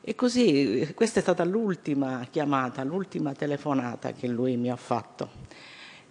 E 0.00 0.14
così 0.14 0.92
questa 0.94 1.20
è 1.20 1.22
stata 1.22 1.44
l'ultima 1.44 2.26
chiamata, 2.30 2.84
l'ultima 2.84 3.32
telefonata 3.32 4.12
che 4.12 4.26
lui 4.26 4.56
mi 4.56 4.70
ha 4.70 4.76
fatto, 4.76 5.30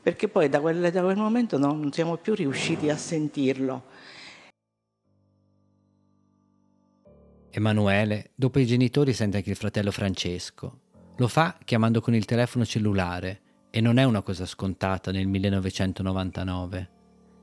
perché 0.02 0.28
poi 0.28 0.50
da 0.50 0.60
quel, 0.62 0.92
da 0.92 1.02
quel 1.02 1.16
momento 1.16 1.58
non 1.58 1.92
siamo 1.92 2.18
più 2.18 2.34
riusciti 2.34 2.90
a 2.90 2.98
sentirlo. 2.98 3.93
Emanuele, 7.56 8.32
dopo 8.34 8.58
i 8.58 8.66
genitori, 8.66 9.14
sente 9.14 9.38
anche 9.38 9.52
il 9.52 9.56
fratello 9.56 9.92
Francesco, 9.92 10.80
lo 11.18 11.28
fa 11.28 11.56
chiamando 11.64 12.02
con 12.02 12.16
il 12.16 12.26
telefono 12.26 12.66
cellulare 12.66 13.42
e 13.70 13.80
non 13.80 13.98
è 13.98 14.04
una 14.06 14.24
cosa 14.24 14.48
scontata 14.48 15.12
nel 15.12 15.28
1999. 15.28 16.90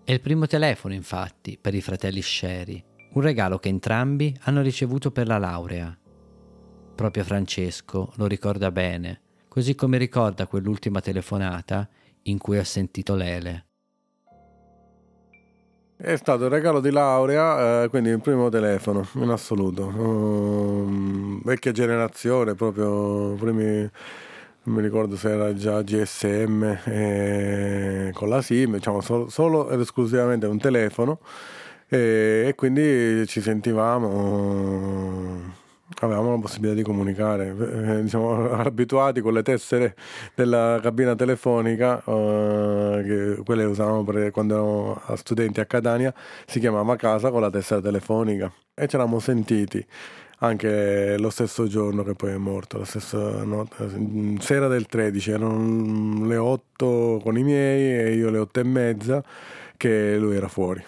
È 0.03 0.11
il 0.11 0.20
primo 0.20 0.49
telefono, 0.49 0.94
infatti, 0.94 1.57
per 1.61 1.77
i 1.77 1.81
fratelli 1.81 2.23
Sherry, 2.23 2.83
un 3.12 3.23
regalo 3.23 3.61
che 3.61 3.68
entrambi 3.68 4.37
hanno 4.40 4.62
ricevuto 4.62 5.12
per 5.12 5.29
la 5.29 5.38
laurea. 5.38 5.96
Proprio 6.96 7.23
Francesco 7.23 8.12
lo 8.16 8.27
ricorda 8.27 8.73
bene, 8.73 9.20
così 9.46 9.77
come 9.77 9.96
ricorda 9.96 10.49
quell'ultima 10.49 11.01
telefonata 11.01 11.88
in 12.23 12.38
cui 12.38 12.59
ha 12.59 12.64
sentito 12.64 13.14
Lele. 13.14 13.66
È 16.03 16.17
stato 16.17 16.45
il 16.45 16.51
regalo 16.51 16.81
di 16.81 16.91
laurea, 16.91 17.83
eh, 17.83 17.89
quindi 17.91 18.09
il 18.09 18.23
primo 18.23 18.49
telefono 18.49 19.07
in 19.17 19.29
assoluto. 19.29 19.85
Um, 19.85 21.43
vecchia 21.45 21.73
generazione, 21.73 22.55
proprio 22.55 23.35
primi, 23.35 23.87
non 24.63 24.77
mi 24.77 24.81
ricordo 24.81 25.15
se 25.17 25.31
era 25.31 25.53
già 25.53 25.83
GSM 25.83 26.63
eh, 26.87 28.11
con 28.15 28.31
la 28.31 28.41
SIM, 28.41 28.77
diciamo 28.77 29.03
solo, 29.03 29.29
solo 29.29 29.69
ed 29.69 29.81
esclusivamente 29.81 30.47
un 30.47 30.57
telefono 30.57 31.19
e, 31.87 32.45
e 32.47 32.55
quindi 32.55 33.27
ci 33.27 33.43
sentivamo 33.43 35.59
avevamo 36.01 36.33
la 36.33 36.39
possibilità 36.39 36.75
di 36.75 36.83
comunicare, 36.83 37.49
eh, 37.49 38.03
diciamo 38.03 38.51
abituati 38.61 39.21
con 39.21 39.33
le 39.33 39.43
tessere 39.43 39.95
della 40.35 40.79
cabina 40.83 41.15
telefonica, 41.15 42.03
eh, 42.05 43.03
che 43.05 43.43
quelle 43.45 43.65
usavamo 43.65 44.05
per, 44.05 44.31
quando 44.31 44.55
eravamo 44.55 45.03
studenti 45.17 45.61
a 45.61 45.67
Catania, 45.67 46.13
si 46.47 46.61
chiamava 46.61 46.97
casa 46.97 47.31
con 47.31 47.41
la 47.41 47.51
tessera 47.51 47.81
telefonica 47.81 48.53
e 48.75 48.87
ci 48.89 48.97
eravamo 48.97 49.19
sentiti 49.19 49.85
anche 50.43 51.19
lo 51.19 51.29
stesso 51.29 51.67
giorno 51.67 52.03
che 52.03 52.15
poi 52.15 52.33
è 52.33 52.37
morto, 52.37 52.79
la 52.79 52.85
stessa 52.85 53.45
notte, 53.45 53.91
sera 54.41 54.69
del 54.69 54.87
13, 54.87 55.31
erano 55.33 56.27
le 56.27 56.37
8 56.37 57.21
con 57.23 57.37
i 57.37 57.43
miei 57.43 58.07
e 58.07 58.15
io 58.15 58.31
le 58.31 58.39
8 58.39 58.61
e 58.61 58.65
mezza 58.65 59.25
che 59.77 60.17
lui 60.17 60.37
era 60.37 60.49
fuori. 60.49 60.83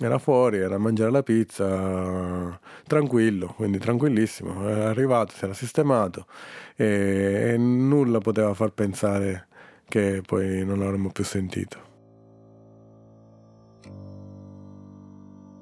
Era 0.00 0.18
fuori, 0.18 0.58
era 0.58 0.74
a 0.74 0.78
mangiare 0.78 1.10
la 1.10 1.22
pizza, 1.22 2.58
tranquillo, 2.86 3.54
quindi 3.54 3.78
tranquillissimo. 3.78 4.68
È 4.68 4.80
arrivato, 4.80 5.32
si 5.34 5.44
era 5.44 5.54
sistemato 5.54 6.26
e, 6.74 7.52
e 7.52 7.56
nulla 7.56 8.18
poteva 8.18 8.54
far 8.54 8.70
pensare 8.72 9.46
che 9.86 10.22
poi 10.26 10.64
non 10.64 10.80
l'avremmo 10.80 11.10
più 11.10 11.24
sentito. 11.24 11.92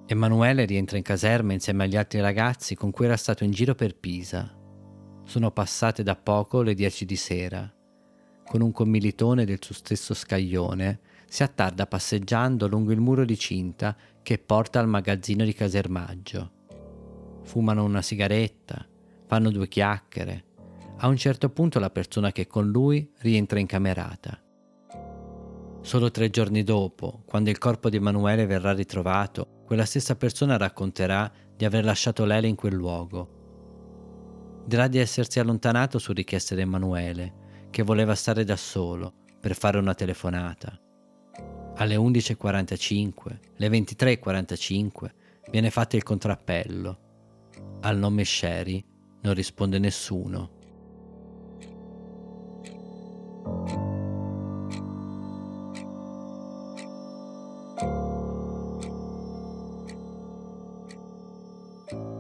Emanuele 0.07 0.65
rientra 0.65 0.97
in 0.97 1.03
caserma 1.03 1.53
insieme 1.53 1.85
agli 1.85 1.97
altri 1.97 2.21
ragazzi 2.21 2.75
con 2.75 2.91
cui 2.91 3.07
era 3.07 3.17
stato 3.17 3.45
in 3.45 3.51
giro 3.51 3.75
per 3.75 3.97
Pisa. 3.97 4.55
Sono 5.25 5.51
passate 5.51 6.03
da 6.03 6.17
poco 6.17 6.63
le 6.63 6.75
10 6.75 7.05
di 7.05 7.17
sera. 7.17 7.73
Con 8.45 8.61
un 8.61 8.73
commilitone 8.73 9.45
del 9.45 9.59
suo 9.61 9.75
stesso 9.75 10.13
scaglione 10.13 11.01
si 11.27 11.43
attarda 11.43 11.87
passeggiando 11.87 12.67
lungo 12.69 12.93
il 12.93 13.01
muro 13.01 13.25
di 13.25 13.39
cinta 13.39 13.97
che 14.23 14.39
porta 14.39 14.79
al 14.79 14.89
magazzino 14.89 15.45
di 15.45 15.53
Casermaggio. 15.53 16.51
Fumano 17.43 17.85
una 17.85 18.03
sigaretta, 18.03 18.87
fanno 19.27 19.51
due 19.51 19.69
chiacchiere. 19.69 20.45
A 20.99 21.09
un 21.09 21.17
certo 21.17 21.51
punto 21.51 21.81
la 21.81 21.91
persona 21.91 22.31
che 22.31 22.43
è 22.43 22.47
con 22.47 22.71
lui 22.71 23.11
rientra 23.19 23.59
in 23.59 23.67
camerata. 23.67 24.41
Solo 25.81 26.13
tre 26.13 26.31
giorni 26.31 26.63
dopo, 26.63 27.23
quando 27.27 27.51
il 27.51 27.59
corpo 27.59 27.91
di 27.91 27.97
Emanuele 27.97 28.47
verrà 28.47 28.73
ritrovato, 28.73 29.63
quella 29.67 29.85
stessa 29.85 30.15
persona 30.15 30.57
racconterà 30.57 31.31
di 31.57 31.65
aver 31.65 31.85
lasciato 31.85 32.25
Lele 32.25 32.47
in 32.47 32.55
quel 32.55 32.75
luogo. 32.75 34.61
Dirà 34.65 34.87
di 34.87 34.99
essersi 34.99 35.41
allontanato 35.41 35.99
su 35.99 36.13
richiesta 36.13 36.55
di 36.55 36.61
Emanuele, 36.61 37.67
che 37.71 37.83
voleva 37.83 38.15
stare 38.15 38.45
da 38.45 38.55
solo 38.57 39.15
per 39.41 39.57
fare 39.57 39.79
una 39.79 39.95
telefonata. 39.95 40.79
Alle 41.77 41.97
11.45, 41.97 43.39
alle 43.57 43.69
23.45 43.69 45.11
viene 45.51 45.71
fatto 45.71 45.97
il 45.97 46.03
contrappello. 46.03 46.99
Al 47.81 47.99
nome 47.99 48.25
Sherry 48.25 48.85
non 49.23 49.35
risponde 49.35 49.79
nessuno. 49.79 50.61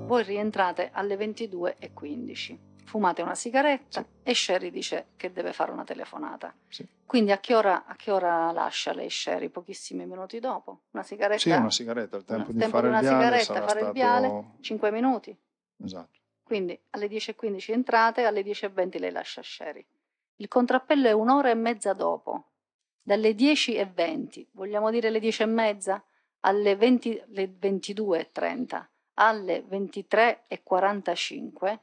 Voi 0.06 0.22
rientrate 0.24 0.90
alle 0.92 1.16
22.15 1.16 2.71
fumate 2.92 3.22
una 3.22 3.34
sigaretta 3.34 4.02
sì. 4.02 4.06
e 4.22 4.34
Sherry 4.34 4.70
dice 4.70 5.12
che 5.16 5.32
deve 5.32 5.54
fare 5.54 5.72
una 5.72 5.82
telefonata. 5.82 6.54
Sì. 6.68 6.86
Quindi 7.06 7.32
a 7.32 7.38
che, 7.38 7.54
ora, 7.54 7.86
a 7.86 7.96
che, 7.96 8.10
ora, 8.10 8.52
lascia 8.52 8.92
lei 8.92 9.08
Sherry? 9.08 9.48
Pochissimi 9.48 10.04
minuti 10.04 10.38
dopo? 10.40 10.82
Una 10.90 11.02
sigaretta? 11.02 11.40
Sì, 11.40 11.48
una 11.48 11.70
sigaretta, 11.70 12.18
il 12.18 12.26
tempo 12.26 12.48
no, 12.48 12.52
di 12.52 12.58
tempo 12.58 12.76
fare 12.76 12.90
di 12.90 12.94
una 12.94 13.00
il 13.00 13.06
viale 13.06 13.38
sigaretta, 13.38 13.66
fare 13.66 13.80
il 13.86 13.92
viale, 13.92 14.44
5 14.60 14.90
minuti. 14.90 15.34
Esatto. 15.82 16.18
Quindi 16.42 16.78
alle 16.90 17.06
10.15 17.06 17.72
entrate, 17.72 18.24
alle 18.24 18.42
10.20 18.42 18.98
lei 18.98 19.10
lascia 19.10 19.42
Sherry. 19.42 19.82
Il 20.36 20.48
contrappello 20.48 21.08
è 21.08 21.12
un'ora 21.12 21.48
e 21.48 21.54
mezza 21.54 21.94
dopo, 21.94 22.48
dalle 23.00 23.30
10.20, 23.30 24.48
vogliamo 24.50 24.90
dire 24.90 25.08
le 25.08 25.18
10.30, 25.18 25.98
alle 26.40 26.76
20, 26.76 27.22
le 27.28 27.54
22.30, 27.58 28.84
alle 29.14 29.64
23.45 29.66 31.78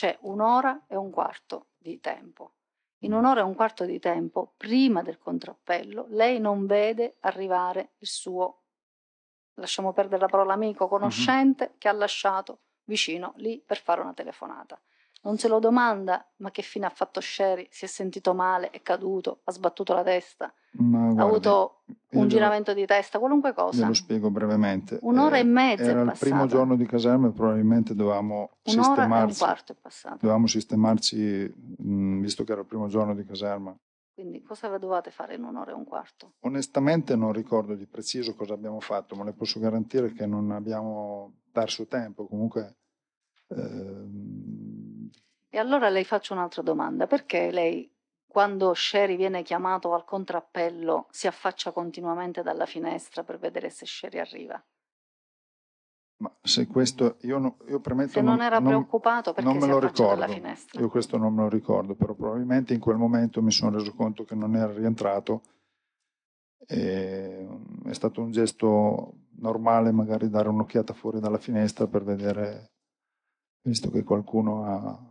c'è 0.00 0.16
un'ora 0.22 0.84
e 0.86 0.96
un 0.96 1.10
quarto 1.10 1.66
di 1.76 2.00
tempo. 2.00 2.54
In 3.00 3.12
un'ora 3.12 3.40
e 3.40 3.42
un 3.42 3.54
quarto 3.54 3.84
di 3.84 3.98
tempo, 3.98 4.54
prima 4.56 5.02
del 5.02 5.18
contrappello, 5.18 6.06
lei 6.08 6.40
non 6.40 6.64
vede 6.64 7.18
arrivare 7.20 7.90
il 7.98 8.06
suo, 8.06 8.62
lasciamo 9.56 9.92
perdere 9.92 10.22
la 10.22 10.28
parola 10.28 10.54
amico, 10.54 10.88
conoscente, 10.88 11.64
uh-huh. 11.64 11.74
che 11.76 11.88
ha 11.88 11.92
lasciato 11.92 12.60
vicino 12.84 13.34
lì 13.36 13.62
per 13.62 13.78
fare 13.78 14.00
una 14.00 14.14
telefonata. 14.14 14.80
Non 15.22 15.36
se 15.36 15.48
lo 15.48 15.58
domanda, 15.58 16.26
ma 16.36 16.50
che 16.50 16.62
fine 16.62 16.86
ha 16.86 16.90
fatto 16.90 17.20
Sherry? 17.20 17.66
Si 17.70 17.84
è 17.84 17.88
sentito 17.88 18.32
male, 18.32 18.70
è 18.70 18.80
caduto, 18.80 19.40
ha 19.44 19.52
sbattuto 19.52 19.92
la 19.92 20.02
testa, 20.02 20.50
guardi, 20.72 21.20
ha 21.20 21.22
avuto 21.24 21.82
un 22.12 22.26
giramento 22.28 22.72
di 22.72 22.86
testa, 22.86 23.18
qualunque 23.18 23.52
cosa. 23.52 23.82
Ve 23.82 23.88
lo 23.88 23.92
spiego 23.92 24.30
brevemente. 24.30 24.98
Un'ora 25.02 25.36
eh, 25.36 25.40
e 25.40 25.44
mezza 25.44 25.82
Era 25.82 26.00
il 26.00 26.06
passata. 26.06 26.24
primo 26.30 26.46
giorno 26.46 26.74
di 26.74 26.86
caserma 26.86 27.28
e 27.28 27.32
probabilmente 27.32 27.94
dovevamo 27.94 28.34
Un'ora 28.62 28.82
sistemarci. 28.94 29.14
e 29.14 29.26
un 29.26 29.34
quarto 29.36 29.72
è 29.72 29.76
passato. 29.78 30.16
Dovevamo 30.20 30.46
sistemarci, 30.46 31.54
mh, 31.78 32.20
visto 32.20 32.42
che 32.44 32.52
era 32.52 32.62
il 32.62 32.66
primo 32.66 32.88
giorno 32.88 33.14
di 33.14 33.24
caserma. 33.26 33.76
Quindi 34.14 34.42
cosa 34.42 34.68
dovevate 34.78 35.10
fare 35.10 35.34
in 35.34 35.44
un'ora 35.44 35.70
e 35.72 35.74
un 35.74 35.84
quarto? 35.84 36.32
Onestamente 36.40 37.14
non 37.14 37.32
ricordo 37.32 37.74
di 37.74 37.86
preciso 37.86 38.34
cosa 38.34 38.54
abbiamo 38.54 38.80
fatto, 38.80 39.14
ma 39.16 39.24
le 39.24 39.32
posso 39.32 39.60
garantire 39.60 40.12
che 40.14 40.24
non 40.24 40.50
abbiamo 40.50 41.40
perso 41.52 41.86
tempo. 41.86 42.26
Comunque... 42.26 42.76
Ehm, 43.48 44.59
e 45.50 45.58
allora 45.58 45.88
le 45.88 46.04
faccio 46.04 46.32
un'altra 46.32 46.62
domanda, 46.62 47.06
perché 47.06 47.50
lei 47.50 47.92
quando 48.26 48.72
Sherry 48.72 49.16
viene 49.16 49.42
chiamato 49.42 49.92
al 49.92 50.04
contrappello 50.04 51.08
si 51.10 51.26
affaccia 51.26 51.72
continuamente 51.72 52.42
dalla 52.42 52.66
finestra 52.66 53.24
per 53.24 53.38
vedere 53.38 53.70
se 53.70 53.84
Sherry 53.84 54.18
arriva? 54.20 54.64
Ma 56.18 56.32
se 56.42 56.66
questo, 56.66 57.16
io, 57.22 57.38
no, 57.38 57.56
io 57.66 57.80
premetto... 57.80 58.12
Se 58.12 58.20
non, 58.20 58.36
non 58.36 58.44
era 58.44 58.60
preoccupato 58.60 59.32
perché 59.32 59.50
non 59.50 59.58
me 59.58 59.66
lo 59.66 59.80
ricordo. 59.80 60.26
Io 60.78 60.88
questo 60.88 61.16
non 61.16 61.34
me 61.34 61.42
lo 61.42 61.48
ricordo, 61.48 61.94
però 61.94 62.14
probabilmente 62.14 62.74
in 62.74 62.80
quel 62.80 62.98
momento 62.98 63.42
mi 63.42 63.50
sono 63.50 63.76
reso 63.76 63.94
conto 63.94 64.24
che 64.24 64.34
non 64.34 64.54
era 64.54 64.72
rientrato 64.72 65.42
e 66.66 67.48
è 67.84 67.92
stato 67.92 68.20
un 68.20 68.30
gesto 68.30 69.14
normale 69.38 69.90
magari 69.92 70.28
dare 70.28 70.50
un'occhiata 70.50 70.92
fuori 70.92 71.20
dalla 71.20 71.38
finestra 71.38 71.86
per 71.86 72.04
vedere, 72.04 72.72
visto 73.62 73.90
che 73.90 74.04
qualcuno 74.04 74.64
ha 74.66 75.09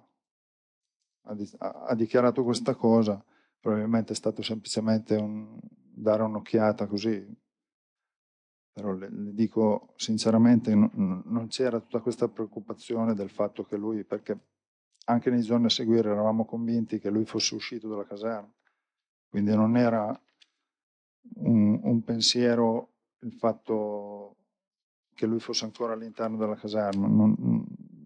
ha, 1.23 1.95
dichiarato 1.95 2.43
questa 2.43 2.75
cosa, 2.75 3.23
probabilmente 3.59 4.13
è 4.13 4.15
stato 4.15 4.41
semplicemente 4.41 5.15
un, 5.15 5.59
dare 5.71 6.23
un'occhiata 6.23 6.87
così. 6.87 7.37
Però 8.71 8.91
le, 8.93 9.09
le 9.09 9.33
dico 9.33 9.93
sinceramente, 9.95 10.73
non, 10.73 11.23
non 11.25 11.47
c'era 11.47 11.79
tutta 11.79 11.99
questa 11.99 12.27
preoccupazione 12.27 13.13
del 13.13 13.29
fatto 13.29 13.63
che 13.63 13.77
lui, 13.77 14.03
perché 14.03 14.39
anche 15.05 15.29
nei 15.29 15.41
giorni 15.41 15.65
a 15.65 15.69
seguire 15.69 16.09
eravamo 16.09 16.45
convinti 16.45 16.99
che 16.99 17.09
lui 17.09 17.25
fosse 17.25 17.55
uscito 17.55 17.87
dalla 17.87 18.05
caserma, 18.05 18.51
quindi 19.27 19.55
non 19.55 19.75
era 19.75 20.17
un, 21.35 21.79
un 21.83 22.03
pensiero 22.03 22.93
il 23.21 23.33
fatto 23.33 24.35
che 25.13 25.25
lui 25.25 25.39
fosse 25.39 25.65
ancora 25.65 25.93
all'interno 25.93 26.37
della 26.37 26.55
caserma. 26.55 27.07
Non, 27.07 27.35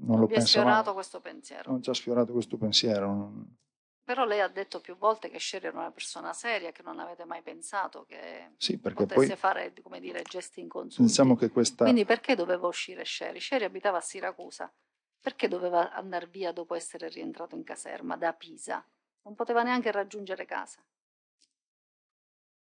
non, 0.06 0.20
non 0.20 0.30
lo 0.30 0.40
sfiorato 0.40 0.94
questo 0.94 1.20
pensiero? 1.20 1.72
Non 1.72 1.82
ci 1.82 1.90
ha 1.90 1.94
sfiorato 1.94 2.32
questo 2.34 2.58
pensiero. 2.58 3.32
Però 4.04 4.26
lei 4.26 4.42
ha 4.42 4.50
detto 4.50 4.82
più 4.82 4.98
volte 4.98 5.30
che 5.30 5.40
Sherry 5.40 5.68
era 5.68 5.80
una 5.80 5.92
persona 5.92 6.34
seria, 6.34 6.74
che 6.74 6.84
non 6.84 7.00
avete 7.00 7.24
mai 7.24 7.42
pensato 7.42 8.04
che 8.04 8.52
sì, 8.58 8.78
potesse 8.78 9.14
poi, 9.14 9.36
fare 9.38 9.74
come 9.82 10.02
dire, 10.02 10.22
gesti 10.24 10.60
inconsulti. 10.60 11.10
Diciamo 11.10 11.38
che 11.38 11.50
questa... 11.50 11.86
Quindi 11.86 12.04
perché 12.04 12.36
doveva 12.36 12.68
uscire 12.68 13.06
Sherry? 13.06 13.40
Sherry 13.40 13.64
abitava 13.64 14.00
a 14.00 14.02
Siracusa. 14.02 14.72
Perché 15.22 15.48
doveva 15.48 15.94
andare 15.94 16.28
via 16.28 16.52
dopo 16.52 16.76
essere 16.76 17.08
rientrato 17.08 17.56
in 17.56 17.64
caserma 17.64 18.18
da 18.18 18.34
Pisa? 18.34 18.86
Non 19.22 19.36
poteva 19.36 19.64
neanche 19.64 19.90
raggiungere 19.90 20.44
casa. 20.44 20.86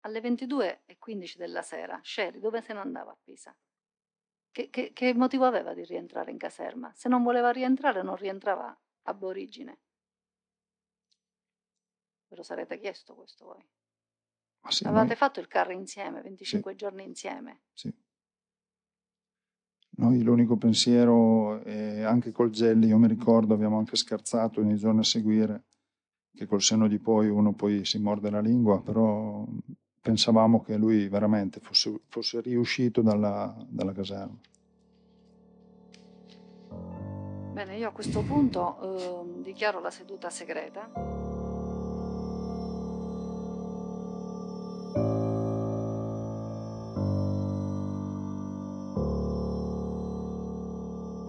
Alle 0.06 0.20
22.15 0.20 1.36
della 1.36 1.60
sera, 1.60 2.00
Sherry 2.02 2.40
dove 2.40 2.62
se 2.62 2.72
ne 2.72 2.78
andava 2.78 3.10
a 3.10 3.18
Pisa? 3.22 3.54
Che, 4.56 4.70
che, 4.70 4.92
che, 4.94 5.12
motivo 5.12 5.44
aveva 5.44 5.74
di 5.74 5.84
rientrare 5.84 6.30
in 6.30 6.38
caserma? 6.38 6.90
Se 6.94 7.10
non 7.10 7.22
voleva 7.22 7.50
rientrare, 7.50 8.02
non 8.02 8.16
rientrava 8.16 8.74
ab 9.02 9.22
origine. 9.22 9.80
Ve 12.28 12.36
lo 12.36 12.42
sarete 12.42 12.78
chiesto 12.78 13.14
questo 13.14 13.44
voi? 13.44 13.62
Ma 14.60 14.70
sì, 14.70 14.84
Avevate 14.84 15.08
noi... 15.08 15.16
fatto 15.16 15.40
il 15.40 15.46
carro 15.46 15.72
insieme, 15.72 16.22
25 16.22 16.70
sì. 16.70 16.76
giorni 16.78 17.04
insieme. 17.04 17.64
Sì. 17.74 17.94
Noi 19.98 20.22
l'unico 20.22 20.56
pensiero, 20.56 21.62
e 21.62 22.02
anche 22.02 22.32
col 22.32 22.48
Gelli, 22.48 22.86
io 22.86 22.96
mi 22.96 23.08
ricordo, 23.08 23.52
abbiamo 23.52 23.76
anche 23.76 23.96
scherzato 23.96 24.62
nei 24.62 24.78
giorni 24.78 25.00
a 25.00 25.04
seguire, 25.04 25.64
che 26.34 26.46
col 26.46 26.62
senno 26.62 26.88
di 26.88 26.98
poi 26.98 27.28
uno 27.28 27.52
poi 27.52 27.84
si 27.84 27.98
morde 27.98 28.30
la 28.30 28.40
lingua, 28.40 28.80
però 28.80 29.46
pensavamo 30.06 30.62
che 30.62 30.76
lui 30.76 31.08
veramente 31.08 31.58
fosse, 31.58 32.02
fosse 32.06 32.40
riuscito 32.40 33.02
dalla, 33.02 33.52
dalla, 33.66 33.92
caserma. 33.92 34.38
Bene, 37.52 37.76
io 37.76 37.88
a 37.88 37.90
questo 37.90 38.22
punto 38.22 38.78
eh, 38.80 39.42
dichiaro 39.42 39.80
la 39.80 39.90
seduta 39.90 40.30
segreta. 40.30 41.15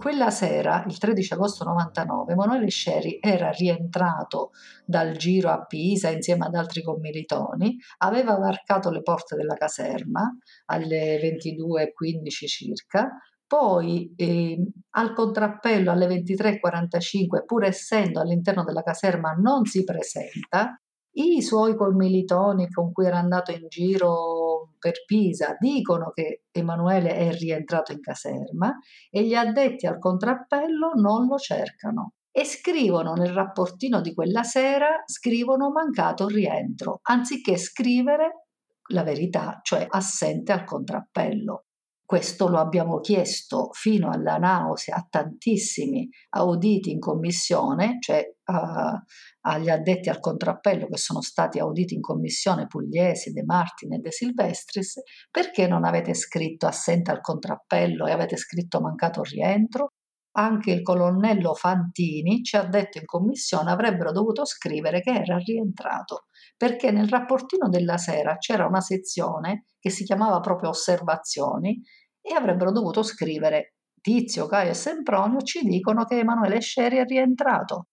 Quella 0.08 0.30
sera, 0.30 0.84
il 0.86 0.96
13 0.96 1.34
agosto 1.34 1.64
99, 1.64 2.32
Emanuele 2.32 2.68
Sceri 2.68 3.18
era 3.20 3.50
rientrato 3.50 4.52
dal 4.86 5.14
giro 5.18 5.50
a 5.50 5.66
Pisa 5.66 6.08
insieme 6.08 6.46
ad 6.46 6.54
altri 6.54 6.82
commilitoni, 6.82 7.76
aveva 7.98 8.34
varcato 8.38 8.88
le 8.88 9.02
porte 9.02 9.36
della 9.36 9.52
caserma 9.52 10.34
alle 10.64 11.20
22.15 11.20 12.46
circa, 12.46 13.18
poi 13.46 14.10
eh, 14.16 14.58
al 14.92 15.12
contrappello 15.12 15.90
alle 15.90 16.06
23.45, 16.06 17.44
pur 17.44 17.64
essendo 17.64 18.22
all'interno 18.22 18.64
della 18.64 18.82
caserma, 18.82 19.32
non 19.32 19.66
si 19.66 19.84
presenta. 19.84 20.80
I 21.20 21.42
suoi 21.42 21.74
commilitoni 21.74 22.68
con 22.70 22.92
cui 22.92 23.06
era 23.06 23.18
andato 23.18 23.50
in 23.50 23.66
giro 23.68 24.74
per 24.78 25.04
Pisa 25.04 25.56
dicono 25.58 26.12
che 26.12 26.44
Emanuele 26.52 27.12
è 27.16 27.32
rientrato 27.32 27.90
in 27.90 28.00
caserma 28.00 28.76
e 29.10 29.24
gli 29.24 29.34
addetti 29.34 29.88
al 29.88 29.98
contrappello 29.98 30.92
non 30.94 31.26
lo 31.26 31.36
cercano 31.36 32.12
e 32.30 32.44
scrivono 32.44 33.14
nel 33.14 33.32
rapportino 33.32 34.00
di 34.00 34.14
quella 34.14 34.44
sera, 34.44 35.02
scrivono 35.06 35.70
mancato 35.70 36.28
rientro, 36.28 37.00
anziché 37.02 37.56
scrivere 37.56 38.44
la 38.90 39.02
verità, 39.02 39.58
cioè 39.62 39.84
assente 39.88 40.52
al 40.52 40.62
contrappello. 40.62 41.64
Questo 42.08 42.48
lo 42.48 42.56
abbiamo 42.56 43.00
chiesto 43.00 43.68
fino 43.72 44.08
alla 44.08 44.38
nausea 44.38 44.96
a 44.96 45.06
tantissimi 45.06 46.08
auditi 46.30 46.90
in 46.90 47.00
commissione, 47.00 47.98
cioè 48.00 48.24
uh, 48.46 48.98
agli 49.42 49.68
addetti 49.68 50.08
al 50.08 50.18
contrappello 50.18 50.86
che 50.86 50.96
sono 50.96 51.20
stati 51.20 51.58
auditi 51.58 51.92
in 51.92 52.00
commissione 52.00 52.66
Pugliesi, 52.66 53.32
De 53.32 53.44
Martin 53.44 53.92
e 53.92 53.98
De 53.98 54.10
Silvestris, 54.10 55.02
perché 55.30 55.68
non 55.68 55.84
avete 55.84 56.14
scritto 56.14 56.66
assente 56.66 57.10
al 57.10 57.20
contrappello 57.20 58.06
e 58.06 58.12
avete 58.12 58.38
scritto 58.38 58.80
mancato 58.80 59.20
rientro? 59.22 59.90
Anche 60.38 60.70
il 60.70 60.82
colonnello 60.82 61.52
Fantini 61.52 62.44
ci 62.44 62.56
ha 62.56 62.62
detto 62.62 62.98
in 62.98 63.06
commissione 63.06 63.72
avrebbero 63.72 64.12
dovuto 64.12 64.44
scrivere 64.44 65.00
che 65.00 65.10
era 65.10 65.36
rientrato, 65.38 66.26
perché 66.56 66.92
nel 66.92 67.08
rapportino 67.08 67.68
della 67.68 67.96
sera 67.96 68.36
c'era 68.36 68.64
una 68.64 68.80
sezione 68.80 69.66
che 69.80 69.90
si 69.90 70.04
chiamava 70.04 70.38
proprio 70.38 70.68
osservazioni 70.68 71.82
e 72.20 72.34
avrebbero 72.34 72.70
dovuto 72.70 73.02
scrivere 73.02 73.74
Tizio, 74.00 74.46
Caio 74.46 74.70
e 74.70 74.74
Sempronio 74.74 75.40
ci 75.40 75.64
dicono 75.64 76.04
che 76.04 76.18
Emanuele 76.18 76.60
Sceri 76.60 76.98
è 76.98 77.04
rientrato. 77.04 77.88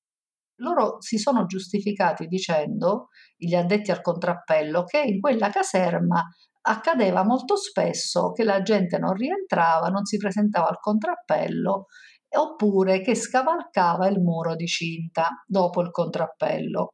Loro 0.60 1.02
si 1.02 1.18
sono 1.18 1.48
giustificati 1.48 2.28
dicendo, 2.28 3.08
gli 3.36 3.56
addetti 3.56 3.90
al 3.90 4.02
contrappello, 4.02 4.84
che 4.84 5.02
in 5.02 5.20
quella 5.20 5.50
caserma 5.50 6.24
accadeva 6.68 7.24
molto 7.24 7.56
spesso 7.58 8.32
che 8.32 8.44
la 8.44 8.62
gente 8.62 8.98
non 8.98 9.14
rientrava, 9.14 9.88
non 9.90 10.06
si 10.06 10.18
presentava 10.18 10.68
al 10.68 10.80
contrappello, 10.80 11.86
oppure 12.36 13.02
che 13.02 13.16
scavalcava 13.16 14.08
il 14.08 14.20
muro 14.20 14.56
di 14.56 14.68
cinta 14.68 15.44
dopo 15.48 15.82
il 15.82 15.92
contrappello 15.92 16.94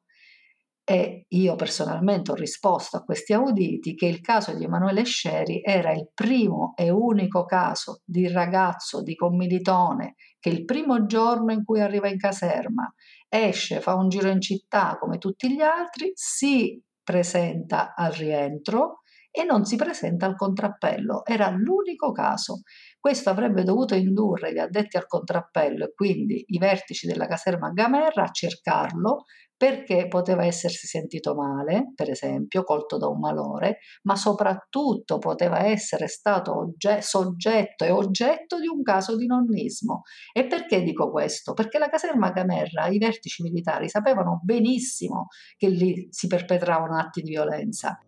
e 0.84 1.26
io 1.28 1.56
personalmente 1.56 2.32
ho 2.32 2.36
risposto 2.36 2.98
a 2.98 3.04
questi 3.04 3.34
auditi 3.34 3.96
che 3.96 4.08
il 4.08 4.20
caso 4.20 4.54
di 4.56 4.64
Emanuele 4.64 5.04
Sceri 5.04 5.62
era 5.64 5.92
il 5.92 6.10
primo 6.14 6.74
e 6.76 6.90
unico 6.90 7.46
caso 7.46 8.02
di 8.04 8.28
ragazzo 8.28 9.02
di 9.02 9.16
commilitone 9.16 10.16
che 10.40 10.50
il 10.50 10.66
primo 10.66 11.06
giorno 11.06 11.52
in 11.54 11.64
cui 11.64 11.80
arriva 11.80 12.10
in 12.10 12.18
caserma 12.18 12.92
esce, 13.30 13.80
fa 13.80 13.96
un 13.96 14.10
giro 14.10 14.30
in 14.30 14.42
città 14.42 14.98
come 15.00 15.18
tutti 15.18 15.54
gli 15.54 15.62
altri, 15.62 16.12
si 16.14 16.82
presenta 17.02 17.94
al 17.96 18.12
rientro 18.12 19.02
e 19.32 19.46
non 19.46 19.64
si 19.64 19.78
presenta 19.78 20.26
al 20.26 20.36
contrappello. 20.36 21.24
Era 21.26 21.50
l'unico 21.50 22.12
caso. 22.12 22.62
Questo 23.02 23.32
avrebbe 23.32 23.64
dovuto 23.64 23.96
indurre 23.96 24.54
gli 24.54 24.60
addetti 24.60 24.96
al 24.96 25.08
contrappello 25.08 25.86
e 25.86 25.94
quindi 25.96 26.44
i 26.50 26.60
vertici 26.60 27.08
della 27.08 27.26
caserma 27.26 27.72
Gamerra 27.72 28.26
a 28.26 28.32
cercarlo 28.32 29.24
perché 29.58 30.08
poteva 30.08 30.46
essersi 30.46 30.86
sentito 30.86 31.34
male, 31.34 31.94
per 31.96 32.12
esempio, 32.12 32.64
colto 32.64 32.98
da 32.98 33.08
un 33.08 33.18
malore, 33.18 33.80
ma 34.04 34.16
soprattutto 34.16 35.18
poteva 35.18 35.66
essere 35.66 36.08
stato 36.08 36.56
ogge- 36.56 37.02
soggetto 37.02 37.86
e 37.86 37.90
oggetto 37.90 38.60
di 38.60 38.68
un 38.68 38.84
caso 38.84 39.16
di 39.16 39.26
nonnismo. 39.26 40.04
E 40.32 40.46
perché 40.46 40.84
dico 40.84 41.10
questo? 41.10 41.54
Perché 41.54 41.80
la 41.80 41.90
caserma 41.90 42.30
Gamerra, 42.30 42.86
i 42.86 43.00
vertici 43.00 43.42
militari 43.42 43.90
sapevano 43.90 44.42
benissimo 44.44 45.26
che 45.58 45.70
lì 45.70 46.08
si 46.12 46.28
perpetravano 46.28 47.00
atti 47.00 47.22
di 47.22 47.30
violenza. 47.32 48.00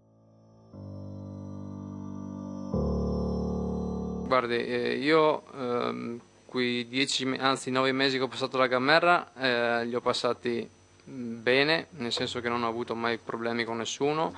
Guardi, 4.33 4.65
eh, 4.65 4.95
io 4.95 5.43
ehm, 5.53 6.19
quei 6.47 6.87
dieci, 6.87 7.23
anzi 7.37 7.69
nove 7.69 7.91
mesi 7.91 8.17
che 8.17 8.23
ho 8.23 8.27
passato 8.27 8.55
alla 8.55 8.65
Gamerra, 8.65 9.31
eh, 9.37 9.85
li 9.85 9.93
ho 9.93 10.01
passati 10.01 10.67
bene, 11.03 11.85
nel 11.97 12.11
senso 12.11 12.41
che 12.41 12.49
non 12.49 12.63
ho 12.63 12.67
avuto 12.67 12.95
mai 12.95 13.19
problemi 13.19 13.63
con 13.63 13.77
nessuno. 13.77 14.33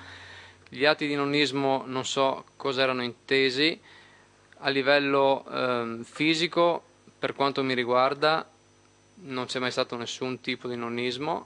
Gli 0.67 0.83
atti 0.83 1.07
di 1.07 1.15
nonnismo 1.15 1.83
non 1.85 2.03
so 2.03 2.43
cosa 2.57 2.81
erano 2.81 3.03
intesi 3.03 3.79
a 4.57 4.67
livello 4.67 5.45
eh, 5.49 5.99
fisico, 6.03 6.83
per 7.17 7.33
quanto 7.33 7.63
mi 7.63 7.73
riguarda, 7.73 8.45
non 9.21 9.45
c'è 9.45 9.59
mai 9.59 9.71
stato 9.71 9.95
nessun 9.95 10.41
tipo 10.41 10.67
di 10.67 10.75
nonnismo. 10.75 11.45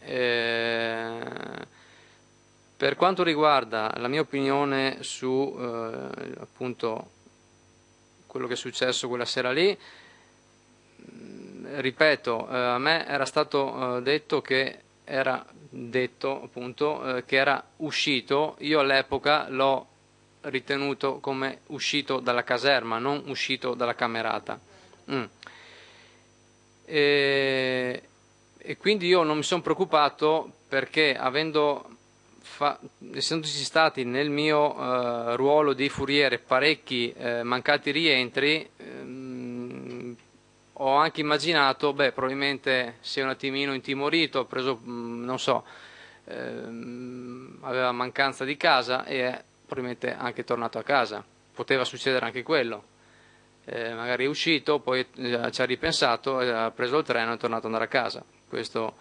Eh, 0.00 1.18
per 2.78 2.96
quanto 2.96 3.22
riguarda 3.22 3.92
la 3.98 4.08
mia 4.08 4.22
opinione 4.22 5.02
su 5.02 5.54
eh, 5.60 6.32
appunto 6.38 7.18
quello 8.30 8.46
che 8.46 8.52
è 8.52 8.56
successo 8.56 9.08
quella 9.08 9.24
sera 9.24 9.50
lì, 9.50 9.76
ripeto, 11.74 12.48
eh, 12.48 12.56
a 12.56 12.78
me 12.78 13.04
era 13.08 13.24
stato 13.24 13.96
eh, 13.96 14.02
detto 14.02 14.40
che 14.40 14.78
era 15.02 15.44
detto 15.68 16.44
appunto 16.44 17.16
eh, 17.16 17.24
che 17.24 17.36
era 17.36 17.60
uscito, 17.78 18.54
io 18.60 18.78
all'epoca 18.78 19.48
l'ho 19.48 19.86
ritenuto 20.42 21.18
come 21.18 21.62
uscito 21.66 22.20
dalla 22.20 22.44
caserma, 22.44 22.98
non 22.98 23.24
uscito 23.26 23.74
dalla 23.74 23.96
camerata. 23.96 24.60
Mm. 25.10 25.24
E, 26.84 28.02
e, 28.58 28.76
quindi 28.76 29.08
io 29.08 29.24
non 29.24 29.38
mi 29.38 29.42
sono 29.42 29.60
preoccupato 29.60 30.52
perché 30.68 31.16
avendo 31.16 31.96
fa, 32.40 32.78
essendoci 33.12 33.62
stati 33.62 34.04
nel 34.04 34.30
mio 34.30 34.76
uh, 34.76 35.36
ruolo 35.36 35.72
di 35.72 35.88
furiere 35.88 36.38
parecchi 36.38 37.14
uh, 37.16 37.42
mancati 37.42 37.90
rientri, 37.90 38.68
um, 38.78 40.16
ho 40.82 40.96
anche 40.96 41.20
immaginato, 41.20 41.92
beh, 41.92 42.12
probabilmente 42.12 42.96
si 43.00 43.20
è 43.20 43.22
un 43.22 43.28
attimino 43.28 43.74
intimorito, 43.74 44.46
preso, 44.46 44.80
mm, 44.82 45.24
non 45.24 45.38
so, 45.38 45.64
ehm, 46.24 47.58
aveva 47.60 47.92
mancanza 47.92 48.44
di 48.44 48.56
casa 48.56 49.04
e 49.04 49.28
è 49.28 49.44
probabilmente 49.66 50.14
anche 50.14 50.42
tornato 50.42 50.78
a 50.78 50.82
casa. 50.82 51.22
Poteva 51.52 51.84
succedere 51.84 52.24
anche 52.24 52.42
quello. 52.42 52.84
Eh, 53.66 53.92
magari 53.92 54.24
è 54.24 54.28
uscito, 54.28 54.78
poi 54.80 55.06
eh, 55.16 55.50
ci 55.52 55.60
ha 55.60 55.64
ripensato, 55.66 56.38
ha 56.38 56.70
preso 56.70 56.98
il 56.98 57.04
treno 57.04 57.32
e 57.32 57.34
è 57.34 57.38
tornato 57.38 57.66
ad 57.66 57.72
andare 57.74 57.84
a 57.84 57.88
casa. 57.88 58.24
Questo 58.48 58.96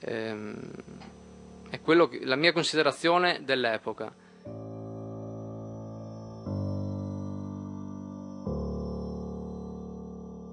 ehm, 0.00 0.70
è 1.70 1.80
che, 1.80 2.20
la 2.24 2.36
mia 2.36 2.52
considerazione 2.52 3.42
dell'epoca. 3.44 4.12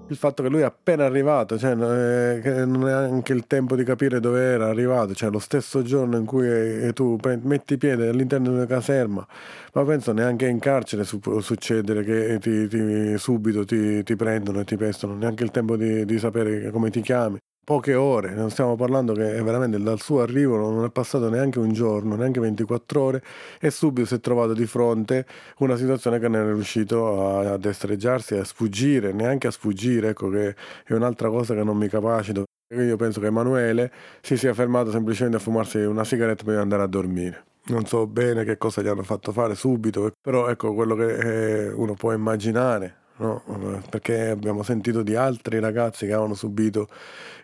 il 0.08 0.16
fatto 0.16 0.42
che 0.42 0.48
lui 0.48 0.60
è 0.60 0.64
appena 0.64 1.04
arrivato, 1.04 1.58
cioè 1.58 1.72
eh, 1.72 2.64
non 2.64 2.88
è 2.88 2.92
anche 2.92 3.32
il 3.32 3.46
tempo 3.46 3.74
di 3.74 3.84
capire 3.84 4.20
dove 4.20 4.40
era 4.40 4.68
arrivato, 4.68 5.14
cioè 5.14 5.30
lo 5.30 5.38
stesso 5.38 5.82
giorno 5.82 6.16
in 6.16 6.24
cui 6.24 6.46
eh, 6.46 6.92
tu 6.92 7.18
metti 7.42 7.78
piede 7.78 8.08
all'interno 8.08 8.50
di 8.50 8.54
una 8.56 8.66
caserma, 8.66 9.26
ma 9.72 9.84
penso 9.84 10.12
neanche 10.12 10.46
in 10.46 10.58
carcere 10.58 11.04
può 11.20 11.40
succedere 11.40 12.04
che 12.04 12.38
ti, 12.38 12.68
ti, 12.68 13.16
subito 13.18 13.64
ti, 13.64 14.02
ti, 14.02 14.16
prendono 14.16 14.60
e 14.60 14.64
ti 14.64 14.76
pestano, 14.76 15.14
neanche 15.14 15.42
il 15.42 15.50
tempo 15.50 15.76
di, 15.76 16.04
di 16.04 16.18
sapere 16.18 16.70
come 16.70 16.90
ti 16.90 17.00
chiami 17.00 17.38
poche 17.64 17.94
ore, 17.94 18.32
non 18.34 18.50
stiamo 18.50 18.76
parlando 18.76 19.14
che 19.14 19.42
veramente 19.42 19.80
dal 19.80 20.00
suo 20.00 20.20
arrivo 20.20 20.56
non 20.56 20.84
è 20.84 20.90
passato 20.90 21.30
neanche 21.30 21.58
un 21.58 21.72
giorno, 21.72 22.14
neanche 22.14 22.38
24 22.38 23.00
ore 23.00 23.22
e 23.58 23.70
subito 23.70 24.06
si 24.06 24.14
è 24.14 24.20
trovato 24.20 24.52
di 24.52 24.66
fronte 24.66 25.26
una 25.58 25.76
situazione 25.76 26.18
che 26.18 26.28
non 26.28 26.42
è 26.42 26.52
riuscito 26.52 27.38
a, 27.38 27.56
destreggiarsi, 27.56 28.34
a 28.34 28.44
sfuggire, 28.44 29.12
neanche 29.12 29.46
a 29.46 29.50
sfuggire, 29.50 30.10
ecco 30.10 30.28
che 30.28 30.54
è 30.84 30.92
un'altra 30.92 31.30
cosa 31.30 31.54
che 31.54 31.64
non 31.64 31.76
mi 31.76 31.88
capacito. 31.88 32.44
Io 32.74 32.96
penso 32.96 33.20
che 33.20 33.26
Emanuele 33.26 33.90
si 34.20 34.36
sia 34.36 34.52
fermato 34.52 34.90
semplicemente 34.90 35.38
a 35.38 35.40
fumarsi 35.40 35.78
una 35.78 36.04
sigaretta 36.04 36.42
prima 36.42 36.58
di 36.58 36.62
andare 36.62 36.82
a 36.82 36.86
dormire. 36.86 37.44
Non 37.66 37.86
so 37.86 38.06
bene 38.06 38.44
che 38.44 38.58
cosa 38.58 38.82
gli 38.82 38.88
hanno 38.88 39.02
fatto 39.02 39.32
fare 39.32 39.54
subito, 39.54 40.12
però 40.20 40.48
ecco 40.48 40.74
quello 40.74 40.94
che 40.94 41.66
eh, 41.66 41.72
uno 41.72 41.94
può 41.94 42.12
immaginare 42.12 43.03
no? 43.16 43.82
perché 43.88 44.28
abbiamo 44.28 44.62
sentito 44.62 45.02
di 45.02 45.14
altri 45.14 45.60
ragazzi 45.60 46.06
che 46.06 46.12
avevano 46.12 46.34
subito 46.34 46.88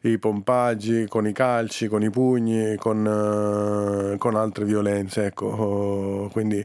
i 0.03 0.19
pompaggi 0.19 1.07
con 1.09 1.27
i 1.27 1.33
calci, 1.33 1.87
con 1.89 2.03
i 2.03 2.11
pugni, 2.11 2.77
con, 2.77 3.05
uh, 3.05 4.19
con 4.19 4.35
altre 4.35 4.65
violenze. 4.65 5.27
Ecco. 5.27 6.29
Quindi 6.33 6.65